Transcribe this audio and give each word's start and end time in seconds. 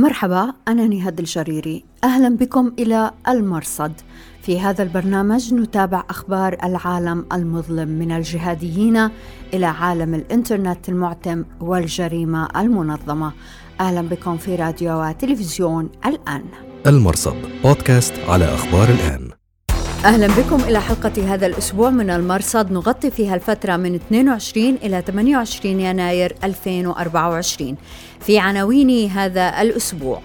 مرحبا 0.00 0.52
أنا 0.68 0.88
نهاد 0.88 1.18
الجريري. 1.18 1.84
أهلا 2.04 2.36
بكم 2.36 2.72
إلى 2.78 3.10
المرصد. 3.28 3.92
في 4.42 4.60
هذا 4.60 4.82
البرنامج 4.82 5.54
نتابع 5.54 6.04
أخبار 6.10 6.56
العالم 6.64 7.26
المظلم 7.32 7.88
من 7.88 8.12
الجهاديين 8.12 9.10
إلى 9.54 9.66
عالم 9.66 10.14
الإنترنت 10.14 10.88
المعتم 10.88 11.44
والجريمة 11.60 12.48
المنظمة. 12.56 13.32
أهلا 13.80 14.02
بكم 14.02 14.36
في 14.36 14.54
راديو 14.54 15.02
وتلفزيون 15.02 15.90
الآن. 16.06 16.44
المرصد 16.86 17.36
بودكاست 17.64 18.14
على 18.28 18.44
أخبار 18.44 18.88
الآن. 18.88 19.39
أهلا 20.04 20.26
بكم 20.26 20.60
إلى 20.60 20.80
حلقة 20.80 21.34
هذا 21.34 21.46
الأسبوع 21.46 21.90
من 21.90 22.10
المرصد. 22.10 22.72
نغطي 22.72 23.10
فيها 23.10 23.34
الفترة 23.34 23.76
من 23.76 23.94
22 23.94 24.74
إلى 24.82 25.02
28 25.06 25.80
يناير 25.80 26.36
2024 26.44 27.76
في 28.20 28.38
عناوين 28.38 29.10
هذا 29.10 29.62
الأسبوع. 29.62 30.20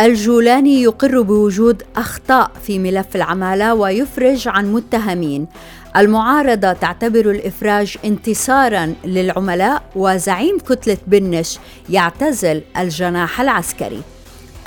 الجولاني 0.00 0.82
يقر 0.82 1.22
بوجود 1.22 1.82
أخطاء 1.96 2.50
في 2.62 2.78
ملف 2.78 3.16
العمالة 3.16 3.74
ويفرج 3.74 4.48
عن 4.48 4.72
متهمين. 4.72 5.46
المعارضة 5.96 6.72
تعتبر 6.72 7.30
الإفراج 7.30 7.96
انتصارا 8.04 8.94
للعملاء 9.04 9.82
وزعيم 9.96 10.58
كتلة 10.58 10.98
بنش 11.06 11.58
يعتزل 11.90 12.62
الجناح 12.78 13.40
العسكري. 13.40 14.02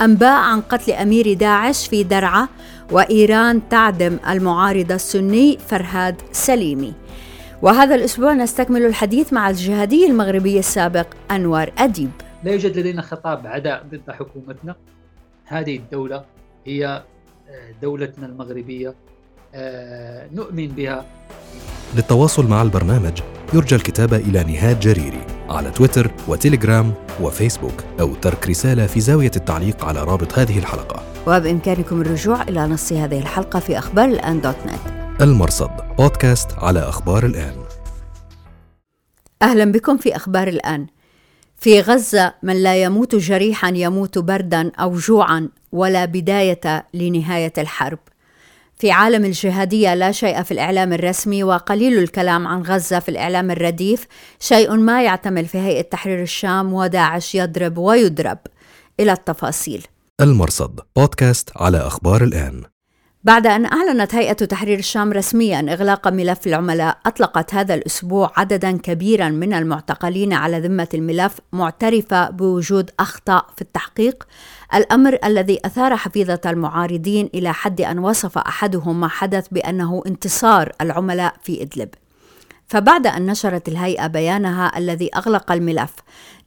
أنباء 0.02 0.32
عن 0.32 0.60
قتل 0.60 0.92
أمير 0.92 1.32
داعش 1.32 1.88
في 1.88 2.02
درعا 2.02 2.48
وإيران 2.92 3.68
تعدم 3.68 4.18
المعارض 4.28 4.92
السني 4.92 5.58
فرهاد 5.58 6.16
سليمي. 6.32 6.94
وهذا 7.62 7.94
الأسبوع 7.94 8.32
نستكمل 8.32 8.86
الحديث 8.86 9.32
مع 9.32 9.50
الجهادي 9.50 10.06
المغربي 10.06 10.58
السابق 10.58 11.06
أنور 11.30 11.70
أديب. 11.78 12.10
لا 12.44 12.52
يوجد 12.52 12.78
لدينا 12.78 13.02
خطاب 13.02 13.46
عداء 13.46 13.86
ضد 13.90 14.10
حكومتنا. 14.10 14.76
هذه 15.44 15.76
الدولة 15.76 16.24
هي 16.66 16.86
آه، 16.86 17.72
دولتنا 17.82 18.26
المغربية. 18.26 18.94
نؤمن 20.32 20.68
بها. 20.68 21.04
للتواصل 21.96 22.46
مع 22.46 22.62
البرنامج 22.62 23.20
يرجى 23.54 23.76
الكتابة 23.76 24.16
إلى 24.16 24.44
نهاد 24.44 24.80
جريري 24.80 25.20
على 25.48 25.70
تويتر 25.70 26.10
وتليجرام 26.28 26.94
وفيسبوك 27.20 27.84
أو 28.00 28.14
ترك 28.14 28.48
رسالة 28.48 28.86
في 28.86 29.00
زاوية 29.00 29.30
التعليق 29.36 29.84
على 29.84 30.04
رابط 30.04 30.38
هذه 30.38 30.58
الحلقة. 30.58 31.02
وبإمكانكم 31.26 32.00
الرجوع 32.00 32.42
إلى 32.42 32.66
نص 32.66 32.92
هذه 32.92 33.18
الحلقة 33.18 33.60
في 33.60 33.78
أخبار 33.78 34.04
الآن 34.04 34.40
دوت 34.40 34.56
نت. 34.66 35.22
المرصد 35.22 35.70
بودكاست 35.98 36.52
على 36.58 36.80
أخبار 36.80 37.26
الآن. 37.26 37.54
أهلا 39.42 39.64
بكم 39.72 39.96
في 39.96 40.16
أخبار 40.16 40.48
الآن. 40.48 40.86
في 41.56 41.80
غزة 41.80 42.34
من 42.42 42.62
لا 42.62 42.82
يموت 42.82 43.14
جريحا 43.14 43.72
يموت 43.74 44.18
بردا 44.18 44.72
أو 44.80 44.94
جوعا 44.94 45.48
ولا 45.72 46.04
بداية 46.04 46.86
لنهاية 46.94 47.52
الحرب. 47.58 47.98
في 48.78 48.90
عالم 48.90 49.24
الجهادية 49.24 49.94
لا 49.94 50.12
شيء 50.12 50.42
في 50.42 50.50
الإعلام 50.50 50.92
الرسمي 50.92 51.44
وقليل 51.44 51.98
الكلام 51.98 52.46
عن 52.46 52.62
غزة 52.62 52.98
في 52.98 53.08
الإعلام 53.08 53.50
الرديف 53.50 54.06
شيء 54.40 54.76
ما 54.76 55.02
يعتمل 55.02 55.46
في 55.46 55.58
هيئة 55.58 55.82
تحرير 55.82 56.22
الشام 56.22 56.72
وداعش 56.72 57.34
يضرب 57.34 57.78
ويضرب. 57.78 58.38
إلى 59.00 59.12
التفاصيل. 59.12 59.86
المرصد 60.20 60.80
بودكاست 60.96 61.50
على 61.56 61.78
أخبار 61.78 62.24
الآن. 62.24 62.62
بعد 63.24 63.46
أن 63.46 63.64
أعلنت 63.64 64.14
هيئة 64.14 64.32
تحرير 64.32 64.78
الشام 64.78 65.12
رسميا 65.12 65.72
إغلاق 65.72 66.08
ملف 66.08 66.46
العملاء 66.46 66.98
أطلقت 67.06 67.54
هذا 67.54 67.74
الأسبوع 67.74 68.32
عددا 68.36 68.78
كبيرا 68.78 69.28
من 69.28 69.52
المعتقلين 69.52 70.32
على 70.32 70.60
ذمة 70.60 70.88
الملف 70.94 71.38
معترفة 71.52 72.30
بوجود 72.30 72.90
أخطاء 73.00 73.46
في 73.56 73.62
التحقيق. 73.62 74.26
الأمر 74.74 75.18
الذي 75.24 75.58
أثار 75.64 75.96
حفيظة 75.96 76.40
المعارضين 76.46 77.30
إلى 77.34 77.52
حد 77.52 77.80
أن 77.80 77.98
وصف 77.98 78.38
أحدهم 78.38 79.00
ما 79.00 79.08
حدث 79.08 79.48
بأنه 79.48 80.02
انتصار 80.06 80.72
العملاء 80.80 81.34
في 81.42 81.62
إدلب. 81.62 81.88
فبعد 82.68 83.06
أن 83.06 83.26
نشرت 83.26 83.68
الهيئة 83.68 84.06
بيانها 84.06 84.78
الذي 84.78 85.10
أغلق 85.16 85.52
الملف 85.52 85.90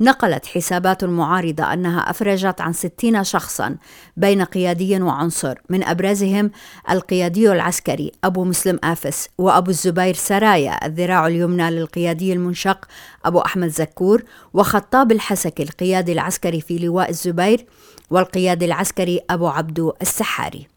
نقلت 0.02 0.46
حسابات 0.46 1.04
المعارضة 1.04 1.74
أنها 1.74 2.10
أفرجت 2.10 2.62
عن 2.62 2.74
60 2.74 3.24
شخصا 3.24 3.78
بين 4.18 4.42
قيادي 4.42 5.02
وعنصر 5.02 5.56
من 5.70 5.84
أبرزهم 5.84 6.52
القيادي 6.90 7.52
العسكري 7.52 8.12
أبو 8.24 8.44
مسلم 8.44 8.80
آفس 8.84 9.28
وأبو 9.38 9.72
الزبير 9.72 10.14
سرايا 10.14 10.86
الذراع 10.86 11.28
اليمنى 11.28 11.72
للقيادي 11.72 12.34
المنشق 12.34 12.86
أبو 13.26 13.40
أحمد 13.40 13.68
زكور 13.68 14.24
وخطاب 14.54 15.12
الحسكي 15.12 15.64
القيادي 15.64 16.12
العسكري 16.12 16.62
في 16.62 16.78
لواء 16.78 17.10
الزبير 17.10 17.66
والقيادي 18.10 18.66
العسكري 18.66 19.20
أبو 19.30 19.48
عبدو 19.48 19.94
السحاري. 20.02 20.71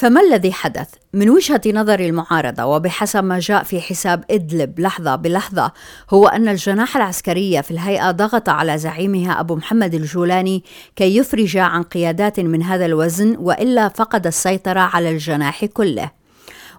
فما 0.00 0.20
الذي 0.20 0.52
حدث؟ 0.52 0.88
من 1.12 1.30
وجهة 1.30 1.60
نظر 1.66 2.00
المعارضة 2.00 2.64
وبحسب 2.64 3.24
ما 3.24 3.38
جاء 3.38 3.62
في 3.62 3.80
حساب 3.80 4.24
إدلب 4.30 4.80
لحظة 4.80 5.16
بلحظة 5.16 5.72
هو 6.10 6.26
أن 6.28 6.48
الجناح 6.48 6.96
العسكري 6.96 7.62
في 7.62 7.70
الهيئة 7.70 8.10
ضغط 8.10 8.48
على 8.48 8.78
زعيمها 8.78 9.40
أبو 9.40 9.56
محمد 9.56 9.94
الجولاني 9.94 10.64
كي 10.96 11.16
يفرج 11.16 11.56
عن 11.56 11.82
قيادات 11.82 12.40
من 12.40 12.62
هذا 12.62 12.86
الوزن 12.86 13.36
وإلا 13.38 13.88
فقد 13.88 14.26
السيطرة 14.26 14.80
على 14.80 15.10
الجناح 15.10 15.64
كله 15.64 16.10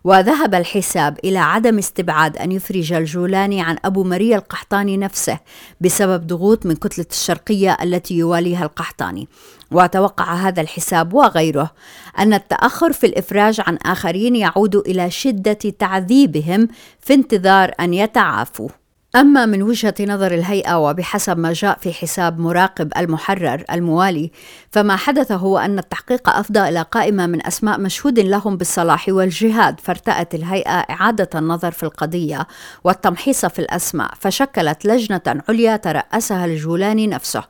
وذهب 0.03 0.55
الحساب 0.55 1.19
إلى 1.23 1.39
عدم 1.39 1.77
استبعاد 1.77 2.37
أن 2.37 2.51
يفرج 2.51 2.93
الجولاني 2.93 3.61
عن 3.61 3.77
أبو 3.85 4.03
مريا 4.03 4.37
القحطاني 4.37 4.97
نفسه 4.97 5.39
بسبب 5.81 6.27
ضغوط 6.27 6.65
من 6.65 6.75
كتلة 6.75 7.05
الشرقية 7.11 7.77
التي 7.83 8.17
يواليها 8.17 8.63
القحطاني 8.63 9.27
وتوقع 9.71 10.33
هذا 10.33 10.61
الحساب 10.61 11.13
وغيره 11.13 11.71
أن 12.19 12.33
التأخر 12.33 12.93
في 12.93 13.05
الإفراج 13.05 13.61
عن 13.67 13.77
آخرين 13.85 14.35
يعود 14.35 14.75
إلى 14.75 15.11
شدة 15.11 15.53
تعذيبهم 15.53 16.67
في 16.99 17.13
انتظار 17.13 17.71
أن 17.79 17.93
يتعافوا. 17.93 18.69
أما 19.15 19.45
من 19.45 19.63
وجهة 19.63 19.93
نظر 20.01 20.31
الهيئة 20.33 20.75
وبحسب 20.75 21.37
ما 21.37 21.53
جاء 21.53 21.77
في 21.81 21.93
حساب 21.93 22.39
مراقب 22.39 22.91
المحرر 22.97 23.63
الموالي 23.71 24.31
فما 24.71 24.95
حدث 24.95 25.31
هو 25.31 25.57
أن 25.57 25.79
التحقيق 25.79 26.29
أفضى 26.29 26.59
إلى 26.59 26.81
قائمة 26.81 27.25
من 27.27 27.47
أسماء 27.47 27.79
مشهود 27.79 28.19
لهم 28.19 28.57
بالصلاح 28.57 29.05
والجهاد 29.09 29.79
فارتأت 29.79 30.35
الهيئة 30.35 30.71
إعادة 30.71 31.29
النظر 31.39 31.71
في 31.71 31.83
القضية 31.83 32.47
والتمحيص 32.83 33.45
في 33.45 33.59
الأسماء 33.59 34.11
فشكلت 34.19 34.85
لجنة 34.85 35.43
عليا 35.49 35.75
ترأسها 35.75 36.45
الجولاني 36.45 37.07
نفسه. 37.07 37.43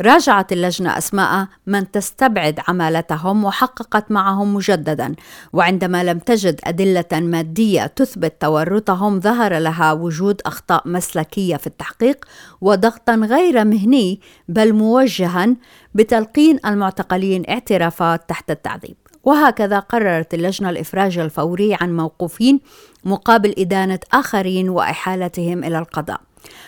راجعت 0.00 0.52
اللجنة 0.52 0.98
أسماء 0.98 1.46
من 1.66 1.90
تستبعد 1.90 2.60
عمالتهم 2.68 3.44
وحققت 3.44 4.10
معهم 4.10 4.54
مجددا. 4.54 5.14
وعندما 5.52 6.04
لم 6.04 6.18
تجد 6.18 6.60
أدلة 6.64 7.04
مادية 7.12 7.86
تثبت 7.86 8.40
تورطهم 8.40 9.20
ظهر 9.20 9.58
لها 9.58 9.92
وجود 9.92 10.40
أخطاء 10.46 10.88
مسلكية 10.88 11.56
في 11.56 11.66
التحقيق 11.66 12.24
وضغطا 12.60 13.14
غير 13.14 13.64
مهني 13.64 14.20
بل 14.48 14.72
موجها 14.72 15.56
بتلقين 15.94 16.58
المعتقلين 16.66 17.42
اعترافات 17.48 18.28
تحت 18.28 18.50
التعذيب. 18.50 18.96
وهكذا 19.24 19.78
قررت 19.78 20.34
اللجنة 20.34 20.70
الإفراج 20.70 21.18
الفوري 21.18 21.76
عن 21.80 21.96
موقوفين 21.96 22.60
مقابل 23.04 23.54
إدانة 23.58 23.98
آخرين 24.12 24.68
وإحالتهم 24.68 25.64
إلى 25.64 25.78
القضاء. 25.78 26.20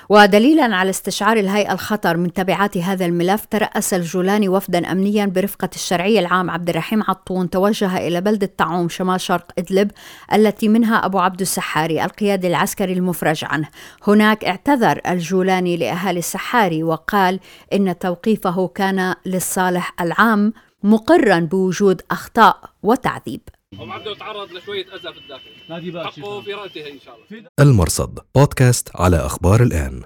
ودليلا 0.09 0.77
على 0.77 0.91
استشعار 0.91 1.37
الهيئة 1.37 1.73
الخطر 1.73 2.17
من 2.17 2.33
تبعات 2.33 2.79
هذا 2.79 3.07
الملف 3.07 3.47
ترأس 3.51 3.95
الجولاني 3.95 4.49
وفدا 4.49 4.93
أمنيا 4.93 5.27
برفقة 5.27 5.71
الشرعي 5.75 6.19
العام 6.19 6.51
عبد 6.51 6.69
الرحيم 6.69 7.03
عطون 7.03 7.51
توجه 7.51 7.97
إلى 7.97 8.21
بلدة 8.21 8.51
تعوم 8.59 8.89
شمال 8.89 9.21
شرق 9.21 9.53
إدلب 9.59 9.91
التي 10.33 10.69
منها 10.69 11.07
أبو 11.07 11.19
عبد 11.19 11.41
السحاري 11.41 12.05
القيادي 12.05 12.47
العسكري 12.47 12.93
المفرج 12.93 13.45
عنه. 13.45 13.69
هناك 14.07 14.45
اعتذر 14.45 15.01
الجولاني 15.09 15.77
لأهالي 15.77 16.19
السحاري 16.19 16.83
وقال 16.83 17.41
إن 17.73 17.99
توقيفه 17.99 18.69
كان 18.69 19.15
للصالح 19.27 19.95
العام 20.01 20.53
مقرا 20.83 21.39
بوجود 21.41 22.03
أخطاء 22.11 22.61
وتعذيب. 22.83 23.41
ابو 23.75 23.93
عبده 23.93 24.15
تعرض 24.15 24.53
لشوية 24.53 24.95
أذى 24.95 25.13
في 25.13 25.19
الداخل. 25.19 25.51
نادي 25.69 26.01
حقه 26.01 26.41
في 26.41 26.53
رأته 26.53 26.91
إن 26.91 27.01
شاء 27.01 27.17
الله. 27.17 27.49
المرصد 27.61 28.19
بودكاست 28.35 28.97
على 28.97 29.17
أخبار 29.17 29.63
الآن. 29.63 30.03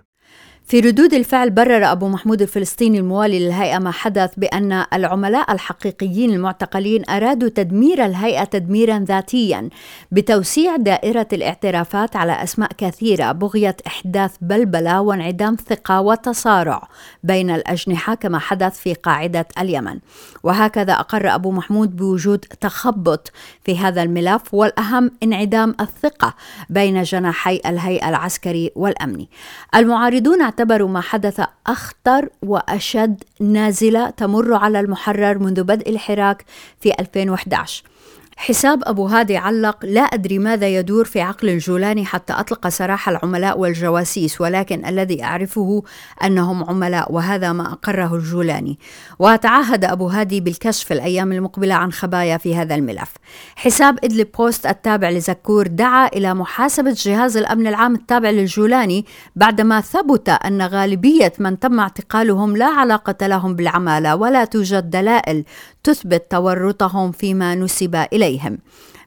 في 0.72 0.80
ردود 0.80 1.14
الفعل 1.14 1.50
برر 1.50 1.92
أبو 1.92 2.08
محمود 2.08 2.42
الفلسطيني 2.42 2.98
الموالي 2.98 3.38
للهيئة 3.38 3.78
ما 3.78 3.90
حدث 3.90 4.30
بأن 4.36 4.84
العملاء 4.92 5.52
الحقيقيين 5.52 6.32
المعتقلين 6.32 7.10
أرادوا 7.10 7.48
تدمير 7.48 8.04
الهيئة 8.04 8.44
تدميرا 8.44 8.98
ذاتيا 8.98 9.68
بتوسيع 10.12 10.76
دائرة 10.76 11.26
الاعترافات 11.32 12.16
على 12.16 12.42
أسماء 12.42 12.70
كثيرة 12.78 13.32
بغية 13.32 13.76
إحداث 13.86 14.32
بلبلة 14.40 15.00
وانعدام 15.00 15.56
ثقة 15.68 16.00
وتصارع 16.00 16.88
بين 17.24 17.50
الأجنحة 17.50 18.14
كما 18.14 18.38
حدث 18.38 18.78
في 18.78 18.94
قاعدة 18.94 19.46
اليمن. 19.58 19.98
وهكذا 20.42 20.92
أقر 20.92 21.34
أبو 21.34 21.50
محمود 21.50 21.96
بوجود 21.96 22.38
تخبط 22.38 23.32
في 23.64 23.78
هذا 23.78 24.02
الملف 24.02 24.54
والأهم 24.54 25.10
انعدام 25.22 25.74
الثقة 25.80 26.34
بين 26.70 27.02
جناحي 27.02 27.60
الهيئة 27.66 28.08
العسكري 28.08 28.70
والأمني. 28.76 29.28
المعارضون 29.74 30.42
اعتبروا 30.62 30.88
ما 30.88 31.00
حدث 31.00 31.40
أخطر 31.66 32.28
وأشد 32.42 33.24
نازلة 33.40 34.10
تمر 34.10 34.54
على 34.54 34.80
المحرر 34.80 35.38
منذ 35.38 35.62
بدء 35.62 35.90
الحراك 35.90 36.44
في 36.80 36.92
2011 37.00 37.84
حساب 38.36 38.82
أبو 38.86 39.06
هادي 39.06 39.36
علق 39.36 39.84
لا 39.84 40.00
أدري 40.00 40.38
ماذا 40.38 40.68
يدور 40.68 41.04
في 41.04 41.20
عقل 41.20 41.48
الجولاني 41.48 42.04
حتى 42.04 42.32
أطلق 42.32 42.68
سراح 42.68 43.08
العملاء 43.08 43.58
والجواسيس 43.58 44.40
ولكن 44.40 44.86
الذي 44.86 45.24
أعرفه 45.24 45.82
أنهم 46.24 46.64
عملاء 46.64 47.12
وهذا 47.12 47.52
ما 47.52 47.72
أقره 47.72 48.14
الجولاني. 48.14 48.78
وتعهد 49.18 49.84
أبو 49.84 50.06
هادي 50.08 50.40
بالكشف 50.40 50.92
الأيام 50.92 51.32
المقبلة 51.32 51.74
عن 51.74 51.92
خبايا 51.92 52.36
في 52.36 52.56
هذا 52.56 52.74
الملف. 52.74 53.12
حساب 53.56 53.98
إدلب 54.04 54.28
بوست 54.38 54.66
التابع 54.66 55.10
لزكور 55.10 55.66
دعا 55.66 56.06
إلى 56.06 56.34
محاسبة 56.34 56.96
جهاز 56.98 57.36
الأمن 57.36 57.66
العام 57.66 57.94
التابع 57.94 58.30
للجولاني 58.30 59.06
بعدما 59.36 59.80
ثبت 59.80 60.28
أن 60.28 60.62
غالبية 60.62 61.32
من 61.38 61.58
تم 61.58 61.80
اعتقالهم 61.80 62.56
لا 62.56 62.66
علاقة 62.66 63.26
لهم 63.26 63.56
بالعمالة 63.56 64.16
ولا 64.16 64.44
توجد 64.44 64.90
دلائل 64.90 65.44
تثبت 65.84 66.30
تورطهم 66.30 67.12
فيما 67.12 67.54
نسب 67.54 67.96
إليهم. 68.22 68.58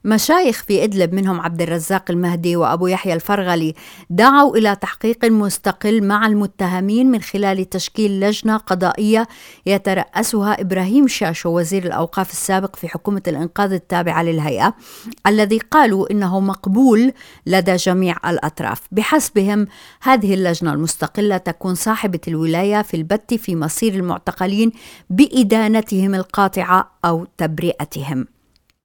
مشايخ 0.06 0.64
في 0.64 0.84
إدلب 0.84 1.14
منهم 1.14 1.42
عبد 1.42 1.62
الرزاق 1.62 2.12
المهدي 2.12 2.56
وأبو 2.56 2.88
يحيى 2.88 3.14
الفرغلي 3.14 3.74
دعوا 4.10 4.58
إلى 4.58 4.76
تحقيق 4.76 5.26
مستقل 5.26 6.04
مع 6.04 6.28
المتهمين 6.28 7.12
من 7.12 7.22
خلال 7.22 7.70
تشكيل 7.70 8.20
لجنة 8.20 8.58
قضائية 8.58 9.28
يترأسها 9.66 10.62
إبراهيم 10.62 11.08
شاشو 11.08 11.50
وزير 11.60 11.86
الأوقاف 11.86 12.32
السابق 12.32 12.76
في 12.76 12.88
حكومة 12.88 13.22
الإنقاذ 13.28 13.74
التابعة 13.74 14.24
للهيئة 14.24 14.74
الذي 15.28 15.58
قالوا 15.58 16.12
إنه 16.12 16.40
مقبول 16.40 17.14
لدى 17.46 17.76
جميع 17.76 18.16
الأطراف. 18.30 18.82
بحسبهم 18.92 19.68
هذه 20.02 20.34
اللجنة 20.34 20.74
المستقلة 20.74 21.38
تكون 21.38 21.76
صاحبة 21.76 22.20
الولاية 22.28 22.82
في 22.82 22.98
البت 22.98 23.34
في 23.34 23.56
مصير 23.56 23.94
المعتقلين 23.94 24.72
بإدانتهم 25.10 26.16
القاطعة 26.16 26.92
أو 27.06 27.28
تبرئتهم. 27.38 28.35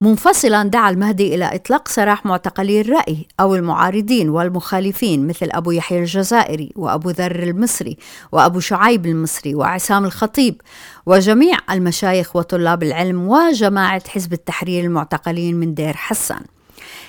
منفصلا 0.03 0.63
دعا 0.63 0.91
المهدي 0.91 1.35
إلى 1.35 1.55
إطلاق 1.55 1.89
سراح 1.89 2.27
معتقلي 2.27 2.81
الرأي 2.81 3.27
أو 3.41 3.55
المعارضين 3.55 4.29
والمخالفين 4.29 5.27
مثل 5.27 5.49
أبو 5.53 5.71
يحيى 5.71 5.99
الجزائري 5.99 6.73
وأبو 6.77 7.11
ذر 7.11 7.43
المصري 7.43 7.97
وأبو 8.33 8.61
شعيب 8.61 9.07
المصري 9.07 9.55
وعسام 9.55 10.05
الخطيب 10.05 10.61
وجميع 11.07 11.59
المشايخ 11.71 12.37
وطلاب 12.37 12.83
العلم 12.83 13.29
وجماعة 13.29 14.03
حزب 14.09 14.33
التحرير 14.33 14.85
المعتقلين 14.85 15.57
من 15.57 15.75
دير 15.75 15.97
حسان. 15.97 16.43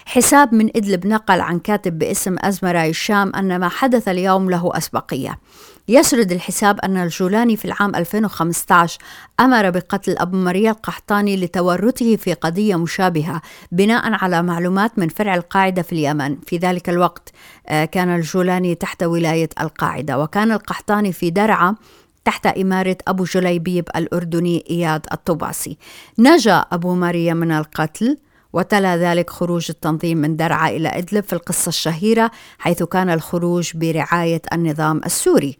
حساب 0.05 0.53
من 0.53 0.69
إدلب 0.75 1.07
نقل 1.07 1.41
عن 1.41 1.59
كاتب 1.59 1.99
باسم 1.99 2.35
أزمراي 2.39 2.89
الشام 2.89 3.35
أن 3.35 3.59
ما 3.59 3.69
حدث 3.69 4.07
اليوم 4.07 4.49
له 4.49 4.71
أسبقية. 4.77 5.39
يسرد 5.87 6.31
الحساب 6.31 6.79
أن 6.79 6.97
الجولاني 6.97 7.57
في 7.57 7.65
العام 7.65 7.95
2015 7.95 8.99
أمر 9.39 9.69
بقتل 9.69 10.17
أبو 10.17 10.37
مريا 10.37 10.71
القحطاني 10.71 11.37
لتورطه 11.37 12.15
في 12.15 12.33
قضية 12.33 12.75
مشابهة 12.75 13.41
بناء 13.71 14.13
على 14.23 14.43
معلومات 14.43 14.99
من 14.99 15.09
فرع 15.09 15.35
القاعدة 15.35 15.81
في 15.81 15.91
اليمن. 15.93 16.37
في 16.47 16.57
ذلك 16.57 16.89
الوقت 16.89 17.31
آه، 17.67 17.85
كان 17.85 18.15
الجولاني 18.15 18.75
تحت 18.75 19.03
ولاية 19.03 19.49
القاعدة 19.61 20.19
وكان 20.19 20.51
القحطاني 20.51 21.11
في 21.13 21.29
درعا 21.29 21.75
تحت 22.25 22.47
إمارة 22.47 22.97
أبو 23.07 23.23
جليبيب 23.23 23.89
الأردني 23.95 24.63
إياد 24.69 25.05
الطباسي. 25.11 25.77
نجا 26.19 26.65
أبو 26.71 26.95
مريم 26.95 27.37
من 27.37 27.51
القتل 27.51 28.17
وتلا 28.53 28.97
ذلك 28.97 29.29
خروج 29.29 29.65
التنظيم 29.69 30.17
من 30.17 30.35
درعا 30.35 30.69
إلى 30.69 30.89
إدلب 30.89 31.23
في 31.23 31.33
القصة 31.33 31.69
الشهيرة 31.69 32.31
حيث 32.59 32.83
كان 32.83 33.09
الخروج 33.09 33.71
برعاية 33.75 34.41
النظام 34.53 35.01
السوري. 35.05 35.57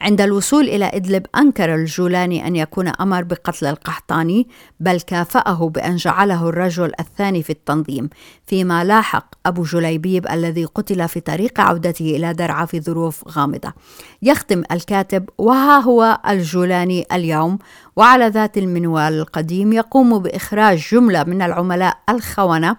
عند 0.00 0.20
الوصول 0.20 0.68
إلى 0.68 0.90
إدلب 0.94 1.26
أنكر 1.36 1.74
الجولاني 1.74 2.46
أن 2.46 2.56
يكون 2.56 2.88
أمر 2.88 3.22
بقتل 3.22 3.66
القحطاني 3.66 4.48
بل 4.80 5.00
كافأه 5.00 5.68
بأن 5.68 5.96
جعله 5.96 6.48
الرجل 6.48 6.92
الثاني 7.00 7.42
في 7.42 7.50
التنظيم 7.50 8.10
فيما 8.46 8.84
لاحق 8.84 9.26
أبو 9.46 9.62
جليبيب 9.62 10.26
الذي 10.26 10.64
قتل 10.64 11.08
في 11.08 11.20
طريق 11.20 11.60
عودته 11.60 12.16
إلى 12.16 12.32
درعا 12.32 12.66
في 12.66 12.80
ظروف 12.80 13.28
غامضة. 13.28 13.72
يختم 14.22 14.62
الكاتب 14.72 15.28
وها 15.38 15.78
هو 15.78 16.18
الجولاني 16.28 17.06
اليوم 17.12 17.58
وعلى 17.96 18.28
ذات 18.28 18.58
المنوال 18.58 19.12
القديم 19.12 19.72
يقوم 19.72 20.18
بإخراج 20.18 20.88
جملة 20.92 21.24
من 21.24 21.42
العملاء 21.42 21.96
الخونة 22.08 22.76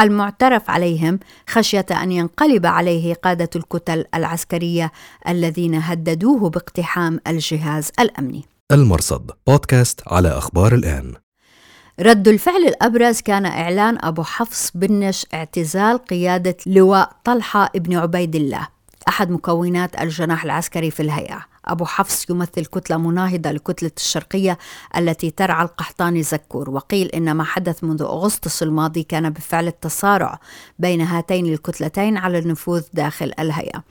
المعترف 0.00 0.70
عليهم 0.70 1.18
خشية 1.50 1.86
أن 1.90 2.12
ينقلب 2.12 2.66
عليه 2.66 3.14
قادة 3.14 3.50
الكتل 3.56 4.04
العسكرية 4.14 4.92
الذين 5.28 5.74
هددوه 5.74 6.50
باقتحام 6.50 7.20
الجهاز 7.26 7.90
الأمني. 8.00 8.44
المرصد 8.72 9.30
بودكاست 9.46 10.00
على 10.06 10.28
أخبار 10.28 10.74
الآن. 10.74 11.14
رد 12.00 12.28
الفعل 12.28 12.64
الأبرز 12.66 13.20
كان 13.20 13.46
إعلان 13.46 13.98
أبو 14.00 14.22
حفص 14.22 14.70
بنش 14.74 15.26
اعتزال 15.34 15.98
قيادة 15.98 16.56
لواء 16.66 17.10
طلحة 17.24 17.70
ابن 17.76 17.96
عبيد 17.96 18.36
الله 18.36 18.68
أحد 19.08 19.30
مكونات 19.30 20.00
الجناح 20.00 20.44
العسكري 20.44 20.90
في 20.90 21.00
الهيئة. 21.02 21.40
أبو 21.68 21.84
حفص 21.84 22.30
يمثل 22.30 22.64
كتلة 22.66 22.96
مناهضة 22.96 23.50
لكتلة 23.50 23.90
الشرقية 23.96 24.58
التي 24.96 25.30
ترعى 25.30 25.64
القحطاني 25.64 26.22
زكور 26.22 26.70
وقيل 26.70 27.06
إن 27.08 27.32
ما 27.32 27.44
حدث 27.44 27.84
منذ 27.84 28.02
أغسطس 28.02 28.62
الماضي 28.62 29.02
كان 29.02 29.30
بفعل 29.30 29.66
التصارع 29.66 30.40
بين 30.78 31.00
هاتين 31.00 31.46
الكتلتين 31.46 32.16
على 32.16 32.38
النفوذ 32.38 32.82
داخل 32.92 33.32
الهيئة. 33.38 33.84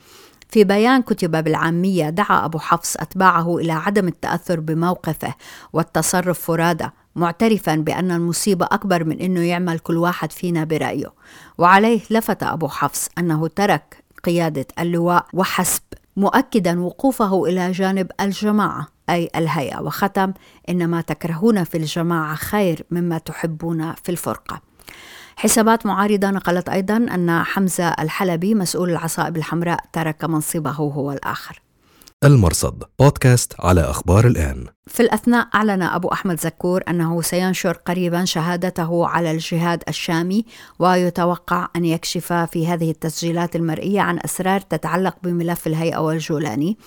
في 0.50 0.64
بيان 0.64 1.02
كتب 1.02 1.44
بالعامية 1.44 2.10
دعا 2.10 2.44
أبو 2.44 2.58
حفص 2.58 2.96
أتباعه 2.96 3.58
إلى 3.58 3.72
عدم 3.72 4.08
التأثر 4.08 4.60
بموقفه 4.60 5.34
والتصرف 5.72 6.40
فرادى 6.40 6.88
معترفا 7.16 7.74
بأن 7.74 8.10
المصيبة 8.10 8.66
أكبر 8.72 9.04
من 9.04 9.20
أنه 9.20 9.40
يعمل 9.40 9.78
كل 9.78 9.96
واحد 9.96 10.32
فينا 10.32 10.64
برأيه. 10.64 11.12
وعليه 11.58 12.00
لفت 12.10 12.42
أبو 12.42 12.68
حفص 12.68 13.08
أنه 13.18 13.48
ترك 13.48 14.04
قيادة 14.24 14.66
اللواء 14.78 15.26
وحسب 15.34 15.82
مؤكدا 16.18 16.80
وقوفه 16.80 17.44
إلى 17.44 17.72
جانب 17.72 18.10
الجماعة 18.20 18.86
أي 19.10 19.30
الهيئة 19.36 19.80
وختم 19.80 20.32
ان 20.68 20.86
ما 20.86 21.00
تكرهون 21.00 21.64
في 21.64 21.78
الجماعة 21.78 22.34
خير 22.34 22.86
مما 22.90 23.18
تحبون 23.18 23.92
في 23.92 24.08
الفرقة. 24.08 24.60
حسابات 25.36 25.86
معارضة 25.86 26.30
نقلت 26.30 26.68
أيضا 26.68 26.96
أن 26.96 27.42
حمزة 27.42 27.88
الحلبي 27.88 28.54
مسؤول 28.54 28.90
العصائب 28.90 29.36
الحمراء 29.36 29.80
ترك 29.92 30.24
منصبه 30.24 30.70
هو 30.70 31.12
الآخر. 31.12 31.62
المرصد 32.24 32.82
بودكاست 32.98 33.52
على 33.60 33.80
أخبار 33.80 34.26
الآن. 34.26 34.64
في 34.86 35.00
الأثناء 35.00 35.48
أعلن 35.54 35.82
أبو 35.82 36.08
أحمد 36.08 36.40
زكور 36.40 36.82
أنه 36.88 37.22
سينشر 37.22 37.72
قريبا 37.72 38.24
شهادته 38.24 39.06
على 39.06 39.30
الجهاد 39.30 39.82
الشامي 39.88 40.44
ويتوقع 40.78 41.68
أن 41.76 41.84
يكشف 41.84 42.32
في 42.32 42.66
هذه 42.66 42.90
التسجيلات 42.90 43.56
المرئية 43.56 44.00
عن 44.00 44.18
أسرار 44.24 44.60
تتعلق 44.60 45.16
بملف 45.22 45.66
الهيئة 45.66 45.98
والجولاني. 45.98 46.78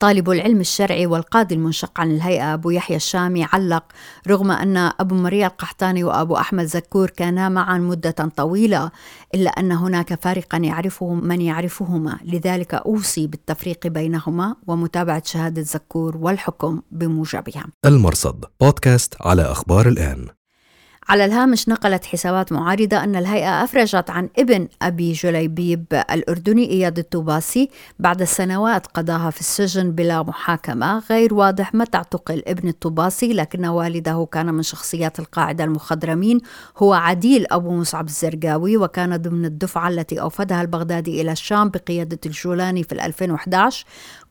طالب 0.00 0.30
العلم 0.30 0.60
الشرعي 0.60 1.06
والقاضي 1.06 1.54
المنشق 1.54 2.00
عن 2.00 2.10
الهيئة 2.10 2.54
أبو 2.54 2.70
يحيى 2.70 2.96
الشامي 2.96 3.44
علق 3.44 3.84
رغم 4.28 4.50
أن 4.50 4.76
أبو 4.76 5.14
مريا 5.14 5.46
القحطاني 5.46 6.04
وأبو 6.04 6.36
أحمد 6.36 6.64
زكور 6.64 7.10
كانا 7.10 7.48
معا 7.48 7.78
مدة 7.78 8.10
طويلة 8.36 8.90
إلا 9.34 9.50
أن 9.50 9.72
هناك 9.72 10.14
فارقا 10.14 10.58
يعرفه 10.58 11.14
من 11.14 11.40
يعرفهما. 11.40 12.18
لذلك 12.24 12.74
أوصي 12.74 13.26
بالتفريق 13.26 13.86
بينهما 13.86 14.56
ومتابعة 14.66 15.22
شهادة 15.24 15.62
زكور 15.62 16.16
والحكم 16.16 16.82
بموجبها. 16.90 17.66
المرصد 17.86 18.44
بودكاست 18.60 19.14
على 19.20 19.42
أخبار 19.42 19.88
الآن. 19.88 20.26
على 21.08 21.24
الهامش 21.24 21.68
نقلت 21.68 22.04
حسابات 22.04 22.52
معارضة 22.52 23.04
أن 23.04 23.16
الهيئة 23.16 23.64
أفرجت 23.64 24.10
عن 24.10 24.28
ابن 24.38 24.68
أبي 24.82 25.12
جليبيب 25.12 25.84
الأردني 26.10 26.70
إياد 26.70 26.98
الطوباسي 26.98 27.70
بعد 27.98 28.24
سنوات 28.24 28.86
قضاها 28.86 29.30
في 29.30 29.40
السجن 29.40 29.90
بلا 29.92 30.22
محاكمة. 30.22 30.98
غير 31.10 31.34
واضح 31.34 31.74
متى 31.74 31.96
اعتقل 31.96 32.42
ابن 32.46 32.68
الطوباسي 32.68 33.32
لكن 33.32 33.66
والده 33.66 34.28
كان 34.32 34.54
من 34.54 34.62
شخصيات 34.62 35.18
القاعدة 35.18 35.64
المخضرمين. 35.64 36.40
هو 36.78 36.94
عديل 36.94 37.46
أبو 37.50 37.70
مصعب 37.76 38.06
الزرقاوي 38.06 38.76
وكان 38.76 39.16
ضمن 39.16 39.44
الدفعة 39.44 39.88
التي 39.88 40.20
أوفدها 40.20 40.62
البغدادي 40.62 41.20
إلى 41.20 41.32
الشام 41.32 41.68
بقيادة 41.68 42.18
الجولاني 42.26 42.82
في 42.82 42.92
2011 43.06 43.84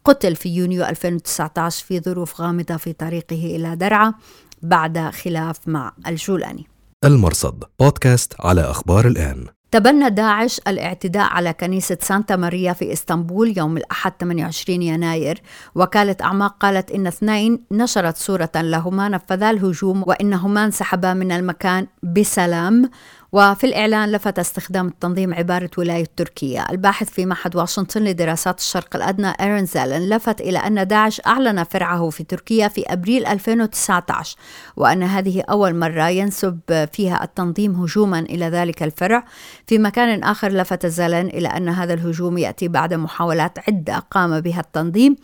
قتل 0.06 0.36
في 0.36 0.50
يونيو 0.50 0.86
2019 0.86 1.86
في 1.86 2.00
ظروف 2.00 2.42
غامضة 2.42 2.78
في 2.78 2.94
طريقه 2.94 3.56
إلى 3.56 3.76
درعا 3.76 4.14
بعد 4.62 5.00
خلاف 5.10 5.68
مع 5.68 5.92
الجولاني 6.08 6.68
المرصد 7.06 7.64
بودكاست 7.80 8.34
على 8.40 8.62
أخبار 8.62 9.08
الآن. 9.08 9.46
تبنى 9.72 10.10
داعش 10.10 10.62
الاعتداء 10.68 11.24
على 11.34 11.54
كنيسة 11.54 11.98
سانتا 12.02 12.36
ماريا 12.36 12.74
في 12.74 12.94
إسطنبول 12.94 13.58
يوم 13.58 13.78
الأحد 13.78 14.14
28 14.20 14.82
يناير. 14.82 15.42
وكالة 15.76 16.16
أعماق 16.22 16.58
قالت 16.58 16.92
إن 16.92 17.08
اثنين 17.08 17.64
نشرت 17.72 18.18
صورة 18.18 18.52
لهما 18.56 19.10
نفذا 19.10 19.50
الهجوم 19.50 20.04
وإنهما 20.08 20.66
انسحبا 20.66 21.14
من 21.14 21.32
المكان 21.32 21.88
بسلام. 22.04 22.90
وفي 23.36 23.64
الإعلان 23.68 24.12
لفت 24.12 24.40
استخدام 24.40 24.88
التنظيم 24.88 25.34
عبارة 25.34 25.70
ولاية 25.78 26.06
تركيا. 26.16 26.72
الباحث 26.72 27.10
في 27.10 27.26
معهد 27.26 27.56
واشنطن 27.56 28.04
لدراسات 28.04 28.60
الشرق 28.60 28.96
الأدنى 28.96 29.28
إيرن 29.42 29.66
زالن 29.66 30.10
لفت 30.10 30.42
إلى 30.42 30.58
أن 30.60 30.88
داعش 30.88 31.22
أعلن 31.28 31.64
فرعه 31.64 32.10
في 32.10 32.24
تركيا 32.24 32.68
في 32.68 32.84
أبريل 32.94 33.26
2019 33.26 34.38
وأن 34.76 35.04
هذه 35.04 35.44
أول 35.50 35.76
مرة 35.76 36.10
ينسب 36.10 36.60
فيها 36.94 37.24
التنظيم 37.24 37.76
هجوما 37.76 38.20
إلى 38.20 38.46
ذلك 38.46 38.84
الفرع. 38.84 39.26
في 39.68 39.78
مكان 39.78 40.24
آخر 40.24 40.52
لفت 40.52 40.86
زالن 40.86 41.28
إلى 41.28 41.48
أن 41.48 41.70
هذا 41.70 41.94
الهجوم 41.94 42.38
يأتي 42.38 42.68
بعد 42.68 42.94
محاولات 42.94 43.70
عدة 43.70 44.00
قام 44.12 44.40
بها 44.40 44.60
التنظيم. 44.60 45.16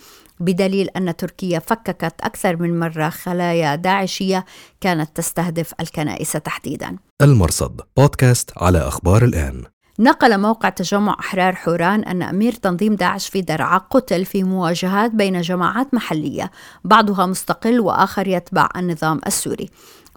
بدليل 0.41 0.89
أن 0.89 1.15
تركيا 1.15 1.60
فككت 1.60 2.21
أكثر 2.21 2.57
من 2.57 2.79
مرة 2.79 3.10
خلايا 3.10 3.75
داعشية 3.75 4.45
كانت 4.81 5.15
تستهدف 5.15 5.74
الكنائس 5.79 6.31
تحديدا. 6.31 6.98
المرصد 7.21 7.81
بودكاست 7.98 8.51
على 8.57 8.77
أخبار 8.77 9.24
الآن. 9.24 9.63
نقل 10.00 10.39
موقع 10.39 10.69
تجمع 10.69 11.17
أحرار 11.19 11.55
حوران 11.55 12.03
أن 12.03 12.24
أمير 12.24 12.53
تنظيم 12.53 12.95
داعش 12.95 13.29
في 13.29 13.41
درعا 13.41 13.77
قتل 13.77 14.25
في 14.25 14.43
مواجهات 14.43 15.12
بين 15.12 15.41
جماعات 15.41 15.93
محلية 15.93 16.51
بعضها 16.83 17.25
مستقل 17.25 17.79
وآخر 17.79 18.27
يتبع 18.27 18.69
النظام 18.75 19.21
السوري. 19.27 19.69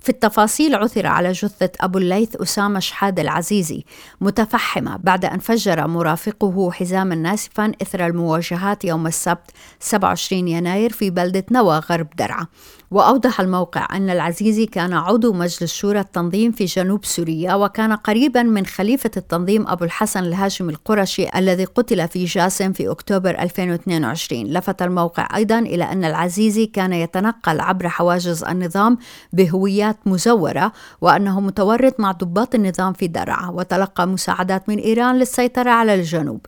في 0.04 0.10
التفاصيل 0.10 0.74
عثر 0.74 1.06
على 1.06 1.32
جثة 1.32 1.70
أبو 1.80 1.98
الليث 1.98 2.36
أسامة 2.36 2.80
شحاد 2.80 3.20
العزيزي 3.20 3.84
متفحمة 4.20 4.96
بعد 4.96 5.24
أن 5.24 5.38
فجر 5.38 5.86
مرافقه 5.86 6.70
حزاما 6.72 7.14
ناسفا 7.14 7.72
إثر 7.82 8.06
المواجهات 8.06 8.84
يوم 8.84 9.06
السبت 9.06 9.50
27 9.80 10.48
يناير 10.48 10.92
في 10.92 11.10
بلدة 11.10 11.44
نوى 11.50 11.78
غرب 11.78 12.06
درعا. 12.16 12.46
وأوضح 12.90 13.40
الموقع 13.40 13.86
أن 13.92 14.10
العزيزي 14.10 14.66
كان 14.66 14.92
عضو 14.92 15.32
مجلس 15.32 15.74
شورى 15.74 16.00
التنظيم 16.00 16.52
في 16.52 16.64
جنوب 16.64 17.04
سوريا 17.04 17.54
وكان 17.54 17.92
قريبا 17.92 18.42
من 18.42 18.66
خليفة 18.66 19.10
التنظيم 19.16 19.68
أبو 19.68 19.84
الحسن 19.84 20.24
الهاشم 20.24 20.68
القرشي 20.68 21.28
الذي 21.36 21.64
قتل 21.64 22.08
في 22.08 22.24
جاسم 22.24 22.72
في 22.72 22.90
أكتوبر 22.90 23.30
2022 23.30 24.44
لفت 24.44 24.82
الموقع 24.82 25.28
أيضا 25.36 25.58
إلى 25.58 25.84
أن 25.84 26.04
العزيزي 26.04 26.66
كان 26.66 26.92
يتنقل 26.92 27.60
عبر 27.60 27.88
حواجز 27.88 28.44
النظام 28.44 28.98
بهويات 29.32 29.96
مزورة 30.06 30.72
وأنه 31.00 31.40
متورط 31.40 32.00
مع 32.00 32.12
ضباط 32.12 32.54
النظام 32.54 32.92
في 32.92 33.06
درعا 33.06 33.50
وتلقى 33.50 34.06
مساعدات 34.06 34.68
من 34.68 34.78
إيران 34.78 35.18
للسيطرة 35.18 35.70
على 35.70 35.94
الجنوب. 35.94 36.46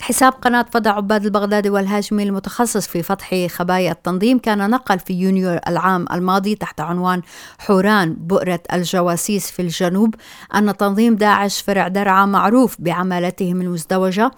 حساب 0.00 0.32
قناة 0.32 0.66
فضع 0.70 0.90
عباد 0.90 1.24
البغدادي 1.24 1.70
والهاشمي 1.70 2.22
المتخصص 2.22 2.86
في 2.86 3.02
فتح 3.02 3.46
خبايا 3.46 3.92
التنظيم 3.92 4.38
كان 4.38 4.70
نقل 4.70 4.98
في 4.98 5.12
يونيو 5.14 5.60
العام 5.68 6.06
الماضي 6.12 6.54
تحت 6.54 6.80
عنوان 6.80 7.22
حوران 7.58 8.14
بؤرة 8.14 8.60
الجواسيس 8.72 9.50
في 9.50 9.62
الجنوب 9.62 10.14
أن 10.54 10.76
تنظيم 10.76 11.16
داعش 11.16 11.60
فرع 11.62 11.88
درعا 11.88 12.26
معروف 12.26 12.76
بعمالتهم 12.78 13.60
المزدوجة 13.60 14.30